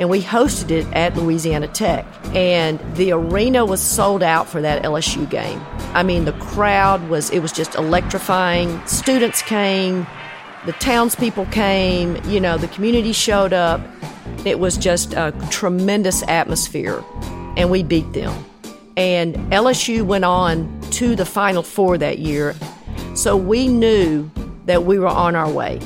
And 0.00 0.10
we 0.10 0.20
hosted 0.20 0.72
it 0.72 0.86
at 0.92 1.16
Louisiana 1.16 1.68
Tech. 1.68 2.04
And 2.34 2.80
the 2.96 3.12
arena 3.12 3.64
was 3.64 3.80
sold 3.80 4.24
out 4.24 4.48
for 4.48 4.60
that 4.60 4.82
LSU 4.82 5.30
game. 5.30 5.60
I 5.94 6.02
mean, 6.02 6.24
the 6.24 6.32
crowd 6.32 7.08
was, 7.08 7.30
it 7.30 7.42
was 7.42 7.52
just 7.52 7.76
electrifying. 7.76 8.84
Students 8.88 9.40
came, 9.40 10.04
the 10.66 10.72
townspeople 10.72 11.46
came, 11.46 12.16
you 12.24 12.40
know, 12.40 12.58
the 12.58 12.66
community 12.68 13.12
showed 13.12 13.52
up. 13.52 13.80
It 14.44 14.58
was 14.58 14.76
just 14.76 15.12
a 15.14 15.32
tremendous 15.50 16.24
atmosphere, 16.26 17.04
and 17.56 17.70
we 17.70 17.82
beat 17.82 18.12
them. 18.12 18.44
And 18.96 19.34
LSU 19.52 20.02
went 20.02 20.24
on 20.24 20.80
to 20.92 21.16
the 21.16 21.24
Final 21.24 21.62
Four 21.62 21.98
that 21.98 22.18
year, 22.18 22.54
so 23.14 23.36
we 23.36 23.68
knew 23.68 24.30
that 24.66 24.84
we 24.84 24.98
were 24.98 25.08
on 25.08 25.34
our 25.34 25.50
way. 25.50 25.80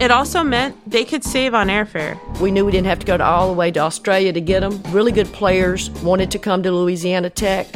It 0.00 0.10
also 0.10 0.42
meant 0.42 0.76
they 0.90 1.04
could 1.04 1.24
save 1.24 1.54
on 1.54 1.68
airfare. 1.68 2.18
We 2.40 2.50
knew 2.50 2.64
we 2.64 2.72
didn't 2.72 2.86
have 2.86 3.00
to 3.00 3.06
go 3.06 3.16
to 3.16 3.24
all 3.24 3.48
the 3.48 3.52
way 3.52 3.70
to 3.72 3.80
Australia 3.80 4.32
to 4.32 4.40
get 4.40 4.60
them. 4.60 4.82
Really 4.92 5.12
good 5.12 5.32
players 5.32 5.90
wanted 6.02 6.30
to 6.30 6.38
come 6.38 6.62
to 6.62 6.72
Louisiana 6.72 7.30
Tech. 7.30 7.66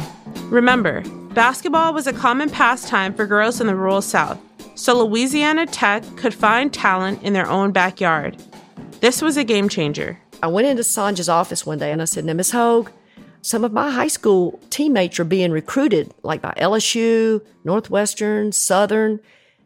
Remember, 0.45 1.01
basketball 1.33 1.93
was 1.93 2.07
a 2.07 2.13
common 2.13 2.49
pastime 2.49 3.13
for 3.13 3.25
girls 3.25 3.61
in 3.61 3.67
the 3.67 3.75
rural 3.75 4.01
South 4.01 4.39
so 4.77 5.03
Louisiana 5.03 5.65
Tech 5.65 6.03
could 6.15 6.33
find 6.33 6.71
talent 6.71 7.21
in 7.23 7.33
their 7.33 7.49
own 7.49 7.71
backyard. 7.71 8.37
This 9.01 9.21
was 9.21 9.35
a 9.35 9.43
game 9.43 9.69
changer. 9.69 10.19
I 10.41 10.47
went 10.47 10.67
into 10.67 10.83
Sonja's 10.83 11.29
office 11.29 11.65
one 11.65 11.79
day 11.79 11.91
and 11.91 12.01
I 12.01 12.05
said, 12.05 12.25
Now, 12.25 12.33
Miss 12.33 12.51
Hogg, 12.51 12.91
some 13.47 13.63
of 13.63 13.71
my 13.71 13.89
high 13.89 14.09
school 14.09 14.59
teammates 14.69 15.21
are 15.21 15.23
being 15.23 15.51
recruited, 15.51 16.13
like 16.21 16.41
by 16.41 16.53
LSU, 16.57 17.41
Northwestern, 17.63 18.51
Southern. 18.51 19.21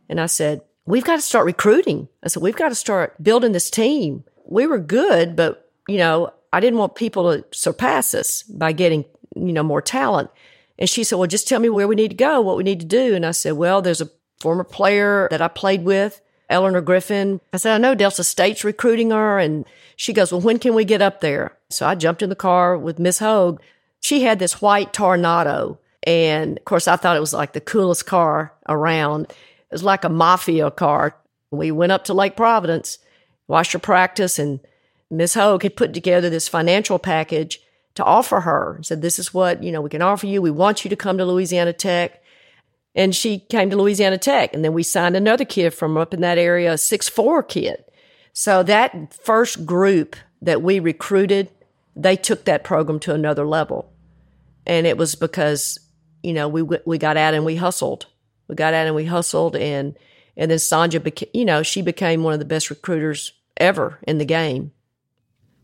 And 0.07 0.21
I 0.21 0.27
said, 0.27 0.61
We've 0.85 1.03
got 1.03 1.15
to 1.15 1.21
start 1.21 1.47
recruiting. 1.47 2.07
I 2.23 2.27
said, 2.27 2.43
We've 2.43 2.55
got 2.55 2.69
to 2.69 2.75
start 2.75 3.21
building 3.23 3.53
this 3.53 3.71
team. 3.71 4.23
We 4.45 4.67
were 4.67 4.77
good, 4.77 5.35
but, 5.35 5.67
you 5.87 5.97
know, 5.97 6.31
I 6.53 6.59
didn't 6.59 6.77
want 6.77 6.93
people 6.93 7.31
to 7.31 7.43
surpass 7.51 8.13
us 8.13 8.43
by 8.43 8.71
getting, 8.71 9.03
you 9.35 9.51
know, 9.51 9.63
more 9.63 9.81
talent. 9.81 10.29
And 10.77 10.87
she 10.87 11.03
said, 11.03 11.17
Well, 11.17 11.27
just 11.27 11.47
tell 11.47 11.59
me 11.59 11.69
where 11.69 11.87
we 11.87 11.95
need 11.95 12.09
to 12.09 12.15
go, 12.15 12.39
what 12.39 12.57
we 12.57 12.63
need 12.63 12.81
to 12.81 12.85
do. 12.85 13.15
And 13.15 13.25
I 13.25 13.31
said, 13.31 13.53
Well, 13.53 13.81
there's 13.81 14.01
a 14.01 14.11
former 14.39 14.63
player 14.63 15.27
that 15.31 15.41
I 15.41 15.47
played 15.47 15.85
with, 15.85 16.21
Eleanor 16.51 16.81
Griffin. 16.81 17.41
I 17.53 17.57
said, 17.57 17.73
I 17.73 17.77
know 17.77 17.95
Delta 17.95 18.23
State's 18.23 18.63
recruiting 18.63 19.11
her. 19.11 19.39
And 19.39 19.65
she 19.95 20.13
goes, 20.13 20.31
Well, 20.31 20.41
when 20.41 20.59
can 20.59 20.75
we 20.75 20.85
get 20.85 21.01
up 21.01 21.21
there? 21.21 21.57
So 21.69 21.87
I 21.87 21.95
jumped 21.95 22.21
in 22.21 22.29
the 22.29 22.35
car 22.35 22.77
with 22.77 22.99
Miss 22.99 23.19
Hogg. 23.19 23.61
She 23.99 24.23
had 24.23 24.39
this 24.39 24.61
white 24.61 24.93
Toronado. 24.93 25.77
And 26.03 26.57
of 26.57 26.65
course, 26.65 26.87
I 26.87 26.95
thought 26.95 27.17
it 27.17 27.21
was 27.21 27.33
like 27.33 27.53
the 27.53 27.61
coolest 27.61 28.05
car 28.05 28.53
around. 28.67 29.25
It 29.25 29.71
was 29.71 29.83
like 29.83 30.03
a 30.03 30.09
mafia 30.09 30.71
car. 30.71 31.15
We 31.51 31.71
went 31.71 31.91
up 31.91 32.05
to 32.05 32.13
Lake 32.13 32.35
Providence, 32.35 32.97
watched 33.47 33.73
her 33.73 33.79
practice, 33.79 34.39
and 34.39 34.59
Miss 35.09 35.33
Hogg 35.33 35.63
had 35.63 35.75
put 35.75 35.93
together 35.93 36.29
this 36.29 36.47
financial 36.47 36.97
package 36.97 37.61
to 37.95 38.03
offer 38.03 38.41
her. 38.41 38.79
Said, 38.81 39.01
This 39.01 39.19
is 39.19 39.33
what, 39.33 39.63
you 39.63 39.71
know, 39.71 39.81
we 39.81 39.89
can 39.89 40.01
offer 40.01 40.25
you. 40.25 40.41
We 40.41 40.51
want 40.51 40.83
you 40.83 40.89
to 40.89 40.95
come 40.95 41.17
to 41.17 41.25
Louisiana 41.25 41.73
Tech. 41.73 42.20
And 42.93 43.15
she 43.15 43.39
came 43.39 43.69
to 43.69 43.77
Louisiana 43.77 44.17
Tech. 44.17 44.53
And 44.53 44.65
then 44.65 44.73
we 44.73 44.83
signed 44.83 45.15
another 45.15 45.45
kid 45.45 45.71
from 45.71 45.97
up 45.97 46.13
in 46.13 46.21
that 46.21 46.37
area, 46.37 46.73
a 46.73 46.77
six 46.77 47.07
four 47.07 47.41
kid. 47.41 47.83
So 48.33 48.63
that 48.63 49.13
first 49.13 49.65
group 49.65 50.15
that 50.41 50.61
we 50.61 50.79
recruited, 50.79 51.49
they 51.95 52.15
took 52.15 52.45
that 52.45 52.63
program 52.63 52.99
to 53.01 53.13
another 53.13 53.45
level. 53.45 53.91
And 54.65 54.87
it 54.87 54.97
was 54.97 55.15
because, 55.15 55.79
you 56.23 56.33
know, 56.33 56.47
we, 56.47 56.61
we 56.85 56.97
got 56.97 57.17
out 57.17 57.33
and 57.33 57.45
we 57.45 57.55
hustled. 57.55 58.07
We 58.47 58.55
got 58.55 58.73
out 58.73 58.87
and 58.87 58.95
we 58.95 59.05
hustled 59.05 59.55
and, 59.55 59.97
and 60.37 60.51
then 60.51 60.57
Sonja, 60.57 61.01
became, 61.01 61.29
you 61.33 61.45
know, 61.45 61.63
she 61.63 61.81
became 61.81 62.23
one 62.23 62.33
of 62.33 62.39
the 62.39 62.45
best 62.45 62.69
recruiters 62.69 63.33
ever 63.57 63.99
in 64.03 64.17
the 64.17 64.25
game. 64.25 64.71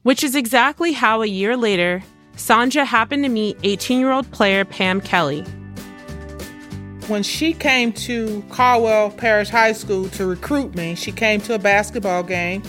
Which 0.04 0.24
is 0.24 0.36
exactly 0.36 0.94
how 0.94 1.22
a 1.22 1.28
year 1.28 1.58
later, 1.58 2.02
Sonja 2.36 2.86
happened 2.86 3.24
to 3.24 3.30
meet 3.30 3.58
18 3.64 4.00
year 4.00 4.12
old 4.12 4.30
player 4.32 4.64
Pam 4.64 5.02
Kelly, 5.02 5.44
when 7.08 7.24
she 7.24 7.54
came 7.54 7.94
to 7.94 8.44
Caldwell 8.50 9.12
Parish 9.12 9.50
High 9.50 9.72
School 9.72 10.10
to 10.10 10.26
recruit 10.26 10.76
me, 10.76 10.96
she 10.96 11.12
came 11.12 11.42
to 11.42 11.56
a 11.56 11.60
basketball 11.60 12.24
game. 12.24 12.64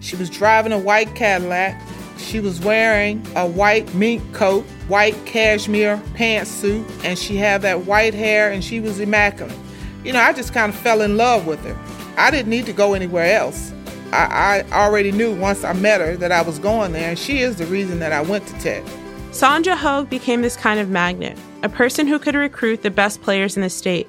She 0.00 0.16
was 0.16 0.30
driving 0.30 0.72
a 0.72 0.78
white 0.78 1.14
Cadillac. 1.14 1.80
She 2.18 2.40
was 2.40 2.60
wearing 2.60 3.24
a 3.36 3.46
white 3.46 3.92
mink 3.94 4.22
coat, 4.32 4.64
white 4.88 5.16
cashmere 5.26 5.98
pantsuit, 6.14 6.88
and 7.04 7.18
she 7.18 7.36
had 7.36 7.62
that 7.62 7.86
white 7.86 8.14
hair 8.14 8.50
and 8.50 8.62
she 8.62 8.80
was 8.80 9.00
immaculate. 9.00 9.56
You 10.04 10.12
know, 10.12 10.20
I 10.20 10.32
just 10.32 10.52
kind 10.52 10.72
of 10.72 10.78
fell 10.78 11.02
in 11.02 11.16
love 11.16 11.46
with 11.46 11.60
her. 11.64 11.78
I 12.16 12.30
didn't 12.30 12.50
need 12.50 12.66
to 12.66 12.72
go 12.72 12.94
anywhere 12.94 13.36
else. 13.36 13.72
I, 14.12 14.64
I 14.68 14.72
already 14.72 15.10
knew 15.10 15.34
once 15.34 15.64
I 15.64 15.72
met 15.72 16.00
her 16.00 16.16
that 16.16 16.32
I 16.32 16.42
was 16.42 16.58
going 16.58 16.92
there, 16.92 17.10
and 17.10 17.18
she 17.18 17.38
is 17.38 17.56
the 17.56 17.66
reason 17.66 17.98
that 18.00 18.12
I 18.12 18.20
went 18.20 18.46
to 18.48 18.58
Tech. 18.58 18.84
Sonja 19.30 19.74
Hogg 19.74 20.10
became 20.10 20.42
this 20.42 20.56
kind 20.56 20.78
of 20.78 20.90
magnet 20.90 21.38
a 21.62 21.68
person 21.68 22.06
who 22.06 22.18
could 22.18 22.34
recruit 22.34 22.82
the 22.82 22.90
best 22.90 23.22
players 23.22 23.56
in 23.56 23.62
the 23.62 23.70
state. 23.70 24.08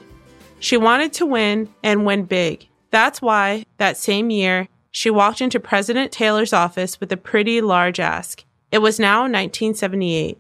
She 0.60 0.78
wanted 0.78 1.14
to 1.14 1.26
win 1.26 1.70
and 1.84 2.06
win 2.06 2.24
big. 2.24 2.68
That's 2.92 3.22
why, 3.22 3.66
that 3.78 3.98
same 3.98 4.30
year, 4.30 4.68
she 4.92 5.10
walked 5.10 5.42
into 5.42 5.60
President 5.60 6.12
Taylor's 6.12 6.54
office 6.54 7.00
with 7.00 7.12
a 7.12 7.18
pretty 7.18 7.62
large 7.62 8.00
ask. 8.00 8.44
It 8.72 8.78
was 8.80 9.00
now 9.00 9.22
1978. 9.22 10.38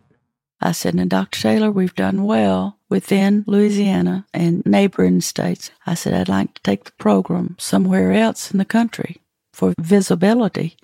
I 0.62 0.72
said, 0.72 0.96
Now, 0.96 1.06
Dr. 1.06 1.42
Taylor, 1.42 1.72
we've 1.72 1.96
done 1.96 2.24
well 2.24 2.78
within 2.90 3.44
Louisiana 3.48 4.26
and 4.34 4.66
neighboring 4.66 5.22
states. 5.22 5.72
I 5.86 5.96
said, 5.96 6.14
I'd 6.14 6.30
like 6.30 6.54
to 6.54 6.62
take 6.62 6.86
the 6.86 6.92
program 6.94 7.56
somewhere 7.60 8.14
else 8.14 8.52
in 8.52 8.60
the 8.60 8.66
country 8.66 9.18
for 9.52 9.74
visibility. 9.80 10.78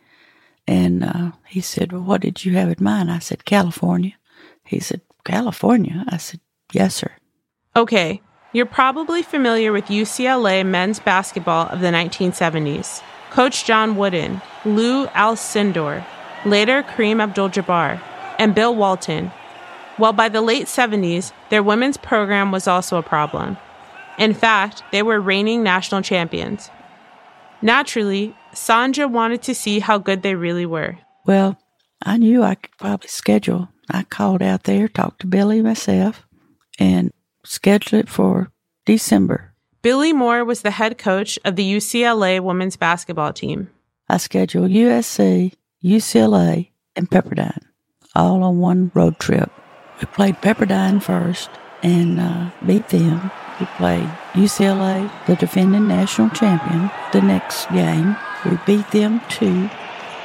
And 0.68 1.04
uh, 1.04 1.32
he 1.48 1.62
said, 1.62 1.94
Well, 1.94 2.02
what 2.02 2.22
did 2.22 2.44
you 2.44 2.54
have 2.54 2.70
in 2.70 2.84
mind? 2.84 3.12
I 3.12 3.20
said, 3.20 3.46
California. 3.46 4.14
He 4.66 4.80
said, 4.80 5.02
California? 5.24 6.06
I 6.08 6.18
said, 6.18 6.40
Yes, 6.72 6.96
sir. 6.96 7.12
Okay, 7.76 8.22
you're 8.54 8.66
probably 8.66 9.24
familiar 9.24 9.72
with 9.72 9.86
UCLA 9.86 10.66
men's 10.66 11.00
basketball 11.00 11.68
of 11.68 11.82
the 11.82 11.88
1970s. 11.88 13.02
Coach 13.32 13.66
John 13.66 13.96
Wooden, 13.96 14.42
Lou 14.66 15.06
Alcindor, 15.08 16.04
later 16.46 16.84
Kareem 16.84 17.22
Abdul 17.22 17.50
Jabbar, 17.50 18.02
and 18.40 18.56
Bill 18.56 18.76
Walton. 18.76 19.32
Well, 20.00 20.14
by 20.14 20.30
the 20.30 20.42
late 20.42 20.66
70s, 20.66 21.32
their 21.50 21.62
women's 21.62 21.98
program 21.98 22.52
was 22.52 22.68
also 22.68 22.98
a 22.98 23.04
problem. 23.04 23.58
In 24.18 24.34
fact, 24.34 24.84
they 24.92 25.04
were 25.04 25.20
reigning 25.20 25.62
national 25.62 26.02
champions. 26.02 26.70
Naturally, 27.62 28.36
Sonja 28.54 29.10
wanted 29.10 29.42
to 29.44 29.54
see 29.54 29.80
how 29.80 29.98
good 29.98 30.24
they 30.24 30.36
really 30.36 30.66
were. 30.66 30.98
Well, 31.26 31.58
I 32.02 32.18
knew 32.18 32.44
I 32.44 32.56
could 32.56 32.78
probably 32.78 33.10
schedule 33.10 33.70
I 33.90 34.04
called 34.04 34.42
out 34.42 34.64
there, 34.64 34.88
talked 34.88 35.22
to 35.22 35.28
Billie 35.28 35.62
myself, 35.62 36.26
and 36.78 37.12
scheduled 37.44 38.06
it 38.06 38.10
for 38.10 38.52
December. 38.86 39.54
Billie 39.82 40.14
Moore 40.14 40.44
was 40.44 40.62
the 40.62 40.72
head 40.72 40.98
coach 40.98 41.40
of 41.46 41.56
the 41.56 41.74
UCLA 41.74 42.40
women's 42.42 42.76
basketball 42.76 43.34
team. 43.34 43.70
I 44.10 44.18
scheduled 44.18 44.72
USC, 44.72 45.54
UCLA, 45.84 46.70
and 46.96 47.10
Pepperdine 47.10 47.64
all 48.16 48.44
on 48.44 48.60
one 48.60 48.92
road 48.94 49.20
trip. 49.20 49.52
We 50.00 50.06
played 50.08 50.36
Pepperdine 50.36 51.02
first 51.02 51.50
and 51.84 52.20
uh, 52.20 52.52
beat 52.66 52.90
them. 52.90 53.32
We 53.60 53.66
played 53.78 54.10
UCLA, 54.34 55.10
the 55.26 55.36
defending 55.36 55.88
national 55.88 56.30
champion, 56.30 56.90
the 57.12 57.22
next 57.22 57.70
game. 57.72 58.16
We 58.46 58.58
beat 58.66 58.90
them 58.92 59.22
too. 59.30 59.70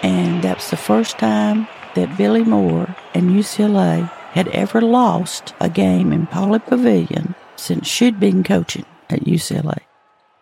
And 0.03 0.43
that's 0.43 0.71
the 0.71 0.77
first 0.77 1.19
time 1.19 1.67
that 1.95 2.17
Billie 2.17 2.45
Moore 2.45 2.95
and 3.15 3.31
UCLA 3.31 4.09
had 4.33 4.49
ever 4.49 4.81
lost 4.81 5.55
a 5.61 5.69
game 5.69 6.13
in 6.13 6.27
Pauley 6.27 6.65
Pavilion 6.65 7.35
since 7.57 7.87
she'd 7.87 8.19
been 8.19 8.43
coaching 8.43 8.85
at 9.09 9.21
UCLA. 9.21 9.79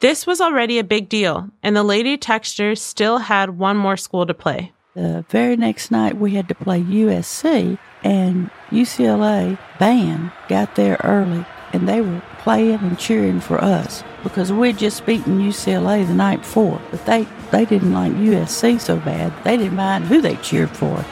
This 0.00 0.26
was 0.26 0.40
already 0.40 0.78
a 0.78 0.84
big 0.84 1.09
deal, 1.09 1.50
and 1.62 1.76
the 1.76 1.82
Lady 1.84 2.18
Techsters 2.18 2.78
still 2.78 3.18
had 3.18 3.59
one 3.59 3.76
more 3.76 3.96
school 3.96 4.26
to 4.26 4.34
play. 4.34 4.72
The 4.94 5.24
very 5.28 5.57
next 5.57 5.90
night, 5.90 6.18
we 6.18 6.32
had 6.32 6.48
to 6.48 6.55
play 6.55 6.80
USC, 6.80 7.78
and 8.03 8.50
UCLA 8.70 9.59
band 9.78 10.32
got 10.48 10.74
there 10.74 10.98
early, 11.05 11.44
and 11.72 11.88
they 11.88 12.00
were 12.00 12.20
playing 12.38 12.80
and 12.80 12.98
cheering 12.98 13.40
for 13.40 13.62
us 13.62 14.03
because 14.22 14.53
we'd 14.53 14.78
just 14.78 15.07
beaten 15.07 15.38
UCLA 15.38 16.07
the 16.07 16.14
night 16.14 16.40
before. 16.40 16.80
But 16.90 17.07
they, 17.07 17.26
they 17.50 17.64
didn't 17.64 17.94
like 17.94 18.12
USC 18.12 18.80
so 18.80 18.96
bad, 18.96 19.32
they 19.44 19.57
didn't 19.57 19.76
mind 19.76 20.07
who 20.07 20.20
they 20.20 20.36
cheered 20.36 20.70
for. 20.70 21.05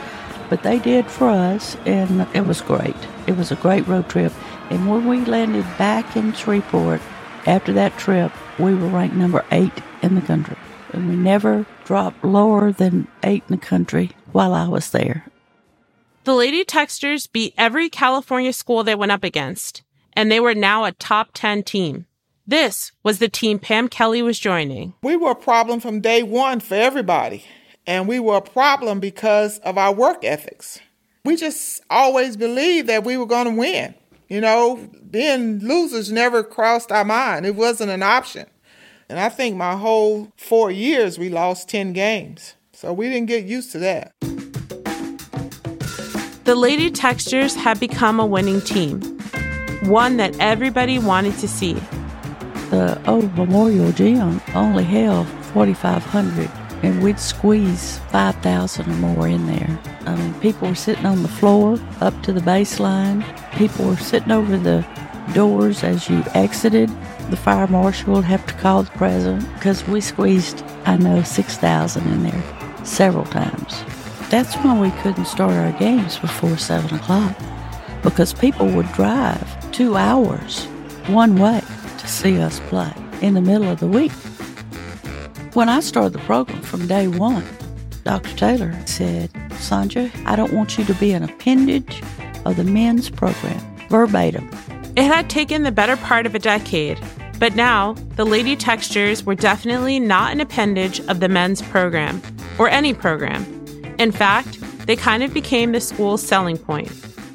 But 0.50 0.64
they 0.64 0.80
did 0.80 1.06
for 1.06 1.30
us, 1.30 1.76
and 1.86 2.26
it 2.34 2.46
was 2.46 2.60
great. 2.60 2.96
It 3.26 3.36
was 3.36 3.52
a 3.52 3.56
great 3.56 3.86
road 3.86 4.08
trip. 4.10 4.32
And 4.68 4.90
when 4.90 5.06
we 5.06 5.24
landed 5.24 5.64
back 5.78 6.16
in 6.16 6.32
Shreveport, 6.32 7.00
after 7.46 7.72
that 7.72 7.96
trip, 7.96 8.32
we 8.58 8.74
were 8.74 8.88
ranked 8.88 9.16
number 9.16 9.44
eight 9.52 9.72
in 10.02 10.16
the 10.16 10.20
country. 10.20 10.56
And 10.92 11.08
we 11.08 11.14
never 11.14 11.64
dropped 11.84 12.24
lower 12.24 12.72
than 12.72 13.06
eight 13.22 13.44
in 13.48 13.56
the 13.56 13.64
country 13.64 14.10
while 14.32 14.52
I 14.52 14.66
was 14.66 14.90
there. 14.90 15.24
The 16.24 16.34
Lady 16.34 16.64
Techsters 16.64 17.30
beat 17.30 17.54
every 17.56 17.88
California 17.88 18.52
school 18.52 18.84
they 18.84 18.94
went 18.94 19.12
up 19.12 19.24
against, 19.24 19.82
and 20.12 20.30
they 20.30 20.40
were 20.40 20.54
now 20.54 20.84
a 20.84 20.92
top 20.92 21.30
10 21.32 21.62
team. 21.62 22.06
This 22.46 22.92
was 23.04 23.20
the 23.20 23.28
team 23.28 23.60
Pam 23.60 23.88
Kelly 23.88 24.20
was 24.20 24.38
joining. 24.38 24.94
We 25.02 25.16
were 25.16 25.30
a 25.30 25.36
problem 25.36 25.78
from 25.78 26.00
day 26.00 26.22
one 26.22 26.58
for 26.60 26.74
everybody, 26.74 27.44
and 27.86 28.08
we 28.08 28.20
were 28.20 28.36
a 28.36 28.42
problem 28.42 29.00
because 29.00 29.58
of 29.60 29.78
our 29.78 29.92
work 29.92 30.24
ethics. 30.24 30.80
We 31.24 31.36
just 31.36 31.82
always 31.90 32.36
believed 32.36 32.88
that 32.88 33.04
we 33.04 33.16
were 33.16 33.26
going 33.26 33.46
to 33.46 33.54
win. 33.54 33.94
You 34.28 34.40
know, 34.40 34.88
being 35.10 35.58
losers 35.58 36.12
never 36.12 36.42
crossed 36.44 36.92
our 36.92 37.04
mind. 37.04 37.46
It 37.46 37.56
wasn't 37.56 37.90
an 37.90 38.02
option. 38.02 38.46
And 39.08 39.18
I 39.18 39.28
think 39.28 39.56
my 39.56 39.74
whole 39.74 40.32
four 40.36 40.70
years, 40.70 41.18
we 41.18 41.28
lost 41.28 41.68
10 41.68 41.92
games. 41.92 42.54
So 42.72 42.92
we 42.92 43.08
didn't 43.08 43.26
get 43.26 43.44
used 43.44 43.72
to 43.72 43.78
that. 43.80 44.14
The 46.44 46.54
Lady 46.54 46.90
Techsters 46.90 47.54
had 47.54 47.78
become 47.78 48.18
a 48.18 48.26
winning 48.26 48.60
team, 48.60 49.02
one 49.82 50.16
that 50.16 50.38
everybody 50.40 50.98
wanted 50.98 51.36
to 51.38 51.48
see. 51.48 51.74
The 52.70 53.00
old 53.06 53.36
Memorial 53.36 53.92
Gym 53.92 54.40
only 54.54 54.84
held 54.84 55.26
4,500, 55.52 56.48
and 56.82 57.02
we'd 57.02 57.18
squeeze 57.18 57.98
5,000 58.10 58.90
or 58.90 58.94
more 58.96 59.28
in 59.28 59.46
there. 59.46 59.78
I 60.06 60.16
mean, 60.16 60.34
people 60.40 60.68
were 60.68 60.74
sitting 60.74 61.06
on 61.06 61.22
the 61.22 61.28
floor 61.28 61.78
up 62.00 62.20
to 62.22 62.32
the 62.32 62.40
baseline. 62.40 63.24
People 63.52 63.86
were 63.86 63.96
sitting 63.96 64.32
over 64.32 64.56
the 64.56 64.86
doors 65.34 65.84
as 65.84 66.08
you 66.08 66.24
exited. 66.34 66.90
The 67.30 67.36
fire 67.36 67.66
marshal 67.66 68.14
would 68.14 68.24
have 68.24 68.46
to 68.46 68.54
call 68.54 68.82
the 68.82 68.90
president 68.92 69.52
because 69.54 69.86
we 69.86 70.00
squeezed, 70.00 70.64
I 70.86 70.96
know, 70.96 71.22
6,000 71.22 72.06
in 72.06 72.22
there 72.24 72.84
several 72.84 73.24
times. 73.26 73.84
That's 74.30 74.54
why 74.56 74.78
we 74.78 74.90
couldn't 75.02 75.26
start 75.26 75.52
our 75.52 75.72
games 75.78 76.18
before 76.18 76.56
7 76.56 76.94
o'clock 76.94 77.36
because 78.02 78.32
people 78.32 78.68
would 78.68 78.90
drive 78.92 79.72
two 79.72 79.96
hours 79.96 80.66
one 81.06 81.36
way 81.36 81.60
to 81.98 82.08
see 82.08 82.40
us 82.40 82.60
play 82.68 82.92
in 83.20 83.34
the 83.34 83.40
middle 83.40 83.68
of 83.68 83.80
the 83.80 83.86
week. 83.86 84.12
When 85.54 85.68
I 85.68 85.80
started 85.80 86.12
the 86.12 86.20
program 86.20 86.62
from 86.62 86.86
day 86.86 87.08
one, 87.08 87.44
Dr. 88.04 88.36
Taylor 88.36 88.72
said, 88.86 89.30
Sandra, 89.54 90.08
I 90.24 90.36
don't 90.36 90.52
want 90.52 90.78
you 90.78 90.84
to 90.84 90.94
be 90.94 91.10
an 91.10 91.24
appendage 91.24 92.04
of 92.44 92.54
the 92.54 92.62
men's 92.62 93.10
program, 93.10 93.58
verbatim. 93.88 94.48
It 94.96 95.02
had 95.02 95.28
taken 95.28 95.64
the 95.64 95.72
better 95.72 95.96
part 95.96 96.24
of 96.24 96.36
a 96.36 96.38
decade, 96.38 97.00
but 97.40 97.56
now 97.56 97.94
the 98.14 98.24
Lady 98.24 98.56
Techsters 98.56 99.24
were 99.24 99.34
definitely 99.34 99.98
not 99.98 100.30
an 100.30 100.40
appendage 100.40 101.00
of 101.08 101.18
the 101.18 101.28
men's 101.28 101.62
program, 101.62 102.22
or 102.56 102.68
any 102.68 102.94
program. 102.94 103.44
In 103.98 104.12
fact, 104.12 104.60
they 104.86 104.94
kind 104.94 105.24
of 105.24 105.34
became 105.34 105.72
the 105.72 105.80
school's 105.80 106.22
selling 106.22 106.58
point. 106.58 106.92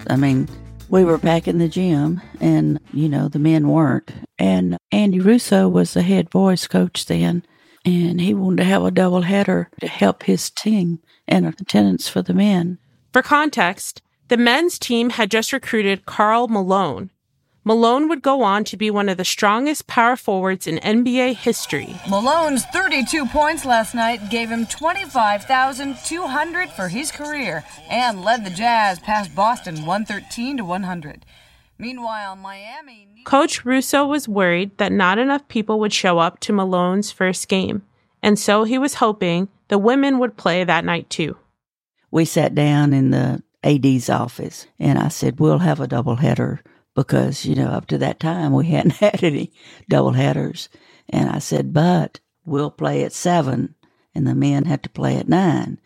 I 0.10 0.16
mean, 0.16 0.48
we 0.88 1.04
were 1.04 1.18
back 1.18 1.50
in 1.50 1.58
the 1.58 1.68
gym, 1.68 2.22
and, 2.40 2.80
you 2.94 3.10
know, 3.10 3.28
the 3.28 3.40
men 3.40 3.68
weren't. 3.68 4.14
And 4.40 4.78
Andy 4.94 5.20
Russo 5.20 5.68
was 5.68 5.94
the 5.94 6.02
head 6.02 6.30
boys 6.30 6.66
coach 6.66 7.08
then, 7.08 7.44
and 7.86 8.20
he 8.20 8.34
wanted 8.34 8.58
to 8.58 8.64
have 8.64 8.84
a 8.84 8.92
double 8.92 9.22
header 9.22 9.70
to 9.80 9.88
help 9.88 10.24
his 10.24 10.50
team 10.50 11.00
and 11.28 11.46
attendance 11.46 12.10
for 12.10 12.22
the 12.22 12.34
men. 12.34 12.80
For 13.14 13.22
context, 13.22 14.02
the 14.28 14.38
men's 14.38 14.80
team 14.80 15.12
had 15.12 15.30
just 15.30 15.54
recruited 15.54 16.06
Karl 16.06 16.48
Malone. 16.48 17.12
Malone 17.64 18.10
would 18.10 18.22
go 18.22 18.44
on 18.44 18.64
to 18.64 18.78
be 18.78 18.92
one 18.92 19.10
of 19.10 19.18
the 19.18 19.26
strongest 19.26 19.88
power 19.88 20.16
forwards 20.16 20.68
in 20.68 20.78
NBA 20.78 21.36
history. 21.36 21.96
Malone's 22.08 22.64
32 22.66 23.26
points 23.28 23.66
last 23.66 23.96
night 23.96 24.30
gave 24.30 24.50
him 24.50 24.68
25,200 24.68 26.70
for 26.70 26.90
his 26.90 27.12
career 27.12 27.64
and 27.90 28.24
led 28.24 28.46
the 28.46 28.52
Jazz 28.52 29.00
past 29.00 29.36
Boston 29.36 29.86
113 29.86 30.58
to 30.58 30.66
100. 30.66 31.26
Meanwhile, 31.80 32.36
Miami. 32.36 33.15
Coach 33.26 33.66
Russo 33.66 34.06
was 34.06 34.30
worried 34.30 34.78
that 34.78 34.92
not 34.92 35.18
enough 35.18 35.48
people 35.48 35.80
would 35.80 35.92
show 35.92 36.20
up 36.20 36.40
to 36.42 36.54
Malone's 36.54 37.12
first 37.12 37.48
game, 37.48 37.82
and 38.24 38.40
so 38.40 38.64
he 38.64 38.78
was 38.78 38.96
hoping 38.96 39.50
the 39.68 39.78
women 39.78 40.20
would 40.20 40.38
play 40.38 40.64
that 40.64 40.86
night 40.86 41.10
too. 41.10 41.36
We 42.12 42.24
sat 42.24 42.56
down 42.56 42.94
in 42.94 43.10
the 43.10 43.44
AD's 43.64 44.10
office 44.10 44.68
and 44.80 45.00
I 45.00 45.10
said, 45.10 45.40
We'll 45.40 45.58
have 45.58 45.80
a 45.80 45.88
doubleheader 45.88 46.60
because, 46.94 47.46
you 47.46 47.56
know, 47.56 47.68
up 47.68 47.88
to 47.88 47.98
that 47.98 48.20
time 48.20 48.54
we 48.54 48.68
hadn't 48.68 48.92
had 48.98 49.24
any 49.24 49.52
doubleheaders. 49.92 50.70
And 51.10 51.30
I 51.30 51.40
said, 51.40 51.74
But 51.74 52.20
we'll 52.46 52.72
play 52.72 53.04
at 53.04 53.12
seven 53.12 53.76
and 54.14 54.26
the 54.26 54.36
men 54.36 54.66
had 54.66 54.84
to 54.84 54.90
play 54.90 55.18
at 55.18 55.28
nine. 55.28 55.80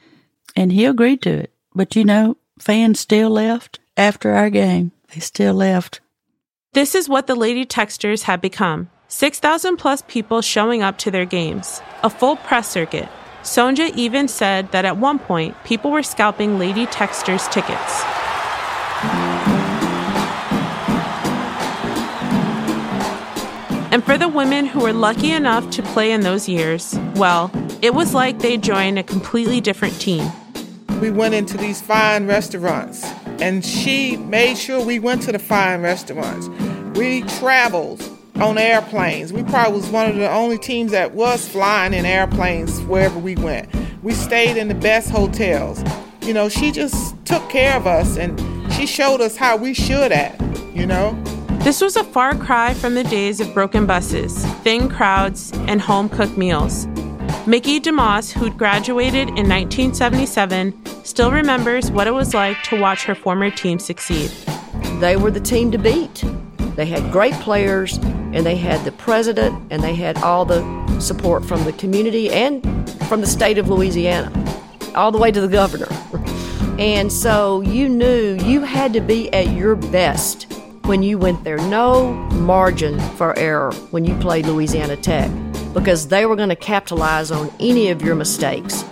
And 0.56 0.72
he 0.72 0.86
agreed 0.86 1.22
to 1.24 1.32
it. 1.32 1.54
But, 1.74 1.96
you 1.96 2.04
know, 2.04 2.38
fans 2.60 3.00
still 3.00 3.30
left 3.30 3.80
after 3.96 4.32
our 4.32 4.50
game. 4.50 4.92
They 5.14 5.22
still 5.22 5.54
left. 5.54 6.02
This 6.74 6.94
is 6.94 7.10
what 7.10 7.26
the 7.26 7.34
Lady 7.34 7.66
Techsters 7.66 8.22
had 8.24 8.42
become 8.42 8.92
6,000 9.08 9.78
plus 9.78 10.04
people 10.08 10.44
showing 10.44 10.84
up 10.84 11.00
to 11.00 11.10
their 11.10 11.26
games, 11.26 11.82
a 12.04 12.12
full 12.12 12.36
press 12.36 12.70
circuit. 12.70 13.10
Sonja 13.42 13.92
even 13.96 14.28
said 14.28 14.72
that 14.72 14.86
at 14.86 14.98
one 14.98 15.18
point, 15.18 15.56
people 15.64 15.90
were 15.90 16.04
scalping 16.04 16.60
Lady 16.60 16.86
Techsters 16.86 17.52
tickets. 17.52 18.04
And 23.92 24.04
for 24.04 24.20
the 24.20 24.28
women 24.28 24.68
who 24.68 24.82
were 24.82 24.94
lucky 24.94 25.32
enough 25.32 25.68
to 25.72 25.82
play 25.82 26.12
in 26.12 26.22
those 26.22 26.48
years, 26.48 26.96
well, 27.16 27.50
it 27.82 27.96
was 27.96 28.14
like 28.14 28.38
they 28.40 28.58
joined 28.58 29.00
a 29.00 29.04
completely 29.04 29.60
different 29.60 30.00
team. 30.00 30.32
We 31.02 31.10
went 31.10 31.34
into 31.34 31.58
these 31.58 31.82
fine 31.82 32.28
restaurants, 32.28 33.04
and 33.42 33.64
she 33.64 34.18
made 34.18 34.58
sure 34.58 34.84
we 34.84 35.00
went 35.00 35.22
to 35.24 35.32
the 35.32 35.40
fine 35.40 35.82
restaurants. 35.82 36.48
We 36.98 37.22
traveled 37.24 38.04
on 38.36 38.58
airplanes. 38.58 39.34
We 39.34 39.44
probably 39.44 39.78
was 39.78 39.90
one 39.90 40.10
of 40.10 40.16
the 40.16 40.30
only 40.30 40.58
teams 40.58 40.92
that 40.92 41.14
was 41.14 41.48
flying 41.48 41.94
in 41.94 42.06
airplanes 42.06 42.82
wherever 42.84 43.20
we 43.20 43.36
went. 43.36 43.70
We 44.04 44.14
stayed 44.14 44.58
in 44.58 44.68
the 44.68 44.76
best 44.76 45.10
hotels. 45.10 45.84
You 46.22 46.34
know, 46.34 46.50
she 46.50 46.72
just 46.72 47.16
took 47.26 47.48
care 47.50 47.76
of 47.76 47.88
us 47.88 48.18
and 48.18 48.40
she 48.74 48.86
showed 48.86 49.22
us 49.22 49.36
how 49.36 49.58
we 49.58 49.74
should 49.74 50.12
act, 50.12 50.42
you 50.74 50.86
know? 50.86 51.22
This 51.64 51.82
was 51.82 51.98
a 51.98 52.04
far 52.04 52.36
cry 52.36 52.74
from 52.74 52.96
the 52.96 53.04
days 53.04 53.42
of 53.42 53.54
broken 53.54 53.86
buses, 53.86 54.46
thin 54.64 54.90
crowds, 54.90 55.52
and 55.68 55.82
home 55.82 56.08
cooked 56.08 56.38
meals. 56.38 56.88
Mickey 57.48 57.80
DeMoss, 57.80 58.32
who'd 58.32 58.58
graduated 58.58 59.30
in 59.30 59.48
1977, 59.48 61.06
still 61.06 61.32
remembers 61.32 61.90
what 61.90 62.06
it 62.06 62.12
was 62.12 62.34
like 62.34 62.62
to 62.64 62.80
watch 62.80 63.06
her 63.06 63.16
former 63.16 63.50
team 63.50 63.80
succeed. 63.80 64.30
They 65.00 65.16
were 65.16 65.32
the 65.32 65.40
team 65.40 65.72
to 65.72 65.78
beat. 65.78 66.24
They 66.76 66.86
had 66.86 67.12
great 67.12 67.34
players, 67.36 67.98
and 67.98 68.46
they 68.46 68.58
had 68.58 68.84
the 68.84 68.92
president, 68.92 69.72
and 69.72 69.82
they 69.82 69.96
had 69.96 70.18
all 70.18 70.44
the 70.46 71.00
support 71.00 71.46
from 71.46 71.64
the 71.64 71.74
community 71.74 72.30
and 72.30 72.62
from 73.08 73.22
the 73.22 73.28
state 73.28 73.58
of 73.58 73.70
Louisiana, 73.70 74.32
all 74.94 75.12
the 75.12 75.18
way 75.18 75.32
to 75.32 75.42
the 75.42 75.48
governor. 75.48 75.88
And 76.78 77.12
so 77.12 77.60
you 77.60 77.90
knew 77.90 78.38
you 78.42 78.62
had 78.62 78.94
to 78.94 79.02
be 79.02 79.30
at 79.34 79.50
your 79.50 79.76
best 79.76 80.50
when 80.86 81.04
you 81.04 81.18
went 81.18 81.44
there. 81.44 81.58
No 81.58 82.14
margin 82.14 82.98
for 83.18 83.38
error 83.38 83.74
when 83.92 84.06
you 84.06 84.16
played 84.20 84.46
Louisiana 84.46 84.96
Tech 84.96 85.30
because 85.74 86.08
they 86.08 86.26
were 86.26 86.36
going 86.36 86.50
to 86.50 86.56
capitalize 86.56 87.32
on 87.32 87.52
any 87.60 87.90
of 87.90 88.02
your 88.02 88.16
mistakes. 88.16 88.84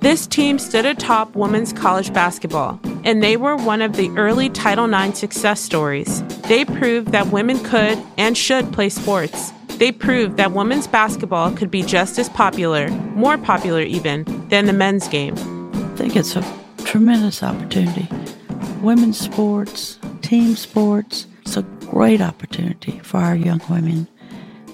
This 0.00 0.26
team 0.26 0.58
stood 0.58 0.86
atop 0.86 1.34
women's 1.34 1.72
college 1.72 2.12
basketball, 2.12 2.78
and 3.04 3.22
they 3.22 3.36
were 3.36 3.56
one 3.56 3.82
of 3.82 3.96
the 3.96 4.08
early 4.10 4.48
Title 4.48 4.92
IX 4.92 5.18
success 5.18 5.60
stories. 5.60 6.22
They 6.42 6.64
proved 6.64 7.12
that 7.12 7.28
women 7.28 7.58
could 7.64 8.00
and 8.16 8.36
should 8.38 8.72
play 8.72 8.88
sports. 8.88 9.52
They 9.78 9.92
proved 9.92 10.36
that 10.36 10.52
women's 10.52 10.86
basketball 10.86 11.52
could 11.52 11.70
be 11.70 11.82
just 11.82 12.18
as 12.18 12.28
popular, 12.28 12.88
more 12.88 13.36
popular 13.36 13.80
even, 13.80 14.24
than 14.48 14.66
the 14.66 14.72
men's 14.72 15.08
game. 15.08 15.34
I 15.74 15.96
think 15.96 16.16
it's 16.16 16.36
a 16.36 16.44
tremendous 16.84 17.42
opportunity. 17.42 18.08
Women's 18.80 19.18
sports, 19.18 19.98
team 20.22 20.54
sports, 20.54 21.26
it's 21.42 21.56
a 21.56 21.62
great 21.62 22.20
opportunity 22.20 23.00
for 23.00 23.18
our 23.18 23.34
young 23.34 23.60
women. 23.68 24.06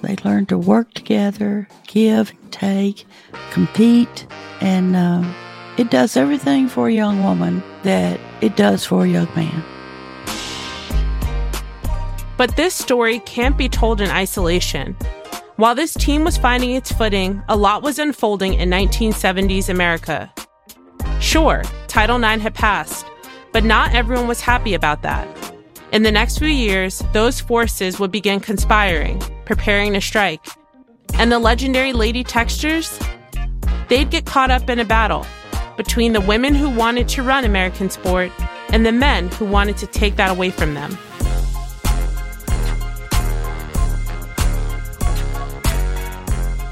They 0.03 0.17
learn 0.25 0.47
to 0.47 0.59
work 0.59 0.93
together, 0.95 1.69
give 1.87 2.33
take, 2.51 3.07
compete, 3.51 4.27
and 4.61 4.97
uh, 4.97 5.25
it 5.77 5.91
does 5.91 6.17
everything 6.17 6.69
for 6.69 6.89
a 6.89 6.93
young 6.93 7.23
woman 7.23 7.63
that 7.85 8.19
it 8.41 8.57
does 8.57 8.85
for 8.85 9.05
a 9.05 9.09
young 9.09 9.29
man. 9.37 9.65
But 12.37 12.57
this 12.57 12.75
story 12.75 13.21
can't 13.21 13.57
be 13.57 13.69
told 13.69 14.01
in 14.01 14.11
isolation. 14.11 14.97
While 15.57 15.77
this 15.77 15.95
team 15.95 16.25
was 16.25 16.37
finding 16.37 16.71
its 16.73 16.91
footing, 16.91 17.41
a 17.49 17.57
lot 17.57 17.83
was 17.83 18.01
unfolding 18.01 18.55
in 18.55 18.71
1970s 18.71 19.69
America. 19.69 20.33
Sure, 21.21 21.63
Title 21.87 22.17
IX 22.17 22.43
had 22.43 22.55
passed, 22.55 23.07
but 23.53 23.63
not 23.63 23.95
everyone 23.95 24.27
was 24.27 24.41
happy 24.41 24.75
about 24.75 25.03
that. 25.03 25.29
In 25.93 26.03
the 26.03 26.11
next 26.11 26.39
few 26.39 26.49
years, 26.49 27.05
those 27.13 27.39
forces 27.39 28.01
would 28.01 28.11
begin 28.11 28.41
conspiring, 28.41 29.23
preparing 29.53 29.93
to 29.93 30.01
strike. 30.01 30.43
And 31.19 31.31
the 31.31 31.39
legendary 31.39 31.93
Lady 31.93 32.25
Techsters? 32.25 32.89
They'd 33.91 34.09
get 34.09 34.25
caught 34.25 34.51
up 34.51 34.71
in 34.71 34.79
a 34.79 34.85
battle 34.85 35.27
between 35.77 36.15
the 36.15 36.23
women 36.23 36.55
who 36.55 36.71
wanted 36.71 37.07
to 37.09 37.23
run 37.23 37.45
American 37.45 37.91
sport 37.91 38.33
and 38.71 38.87
the 38.87 38.93
men 38.93 39.29
who 39.33 39.45
wanted 39.45 39.77
to 39.77 39.87
take 39.87 40.17
that 40.17 40.31
away 40.31 40.49
from 40.49 40.73
them. 40.73 40.97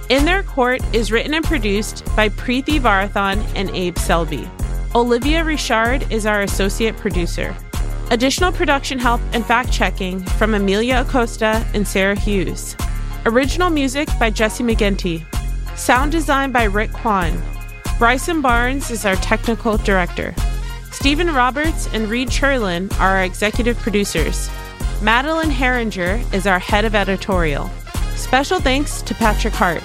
In 0.08 0.24
Their 0.24 0.42
Court 0.42 0.80
is 0.94 1.12
written 1.12 1.34
and 1.34 1.44
produced 1.44 2.02
by 2.16 2.30
Preeti 2.30 2.80
Varathan 2.80 3.46
and 3.54 3.68
Abe 3.76 3.98
Selby. 3.98 4.48
Olivia 4.94 5.44
Richard 5.44 6.10
is 6.10 6.24
our 6.24 6.40
associate 6.40 6.96
producer. 6.96 7.54
Additional 8.10 8.50
production 8.50 8.98
help 8.98 9.20
and 9.32 9.46
fact 9.46 9.70
checking 9.70 10.20
from 10.20 10.54
Amelia 10.54 11.04
Acosta 11.06 11.64
and 11.74 11.86
Sarah 11.86 12.18
Hughes. 12.18 12.76
Original 13.24 13.70
music 13.70 14.08
by 14.18 14.30
Jesse 14.30 14.64
McGinty. 14.64 15.24
Sound 15.78 16.10
design 16.10 16.50
by 16.50 16.64
Rick 16.64 16.92
Kwan. 16.92 17.40
Bryson 17.98 18.40
Barnes 18.42 18.90
is 18.90 19.06
our 19.06 19.14
technical 19.16 19.76
director. 19.76 20.34
Stephen 20.90 21.32
Roberts 21.32 21.86
and 21.94 22.08
Reed 22.08 22.30
Cherlin 22.32 22.90
are 22.98 23.18
our 23.18 23.22
executive 23.22 23.78
producers. 23.78 24.50
Madeline 25.00 25.50
Herringer 25.50 26.20
is 26.34 26.48
our 26.48 26.58
head 26.58 26.84
of 26.84 26.96
editorial. 26.96 27.70
Special 28.16 28.58
thanks 28.58 29.02
to 29.02 29.14
Patrick 29.14 29.54
Hart. 29.54 29.84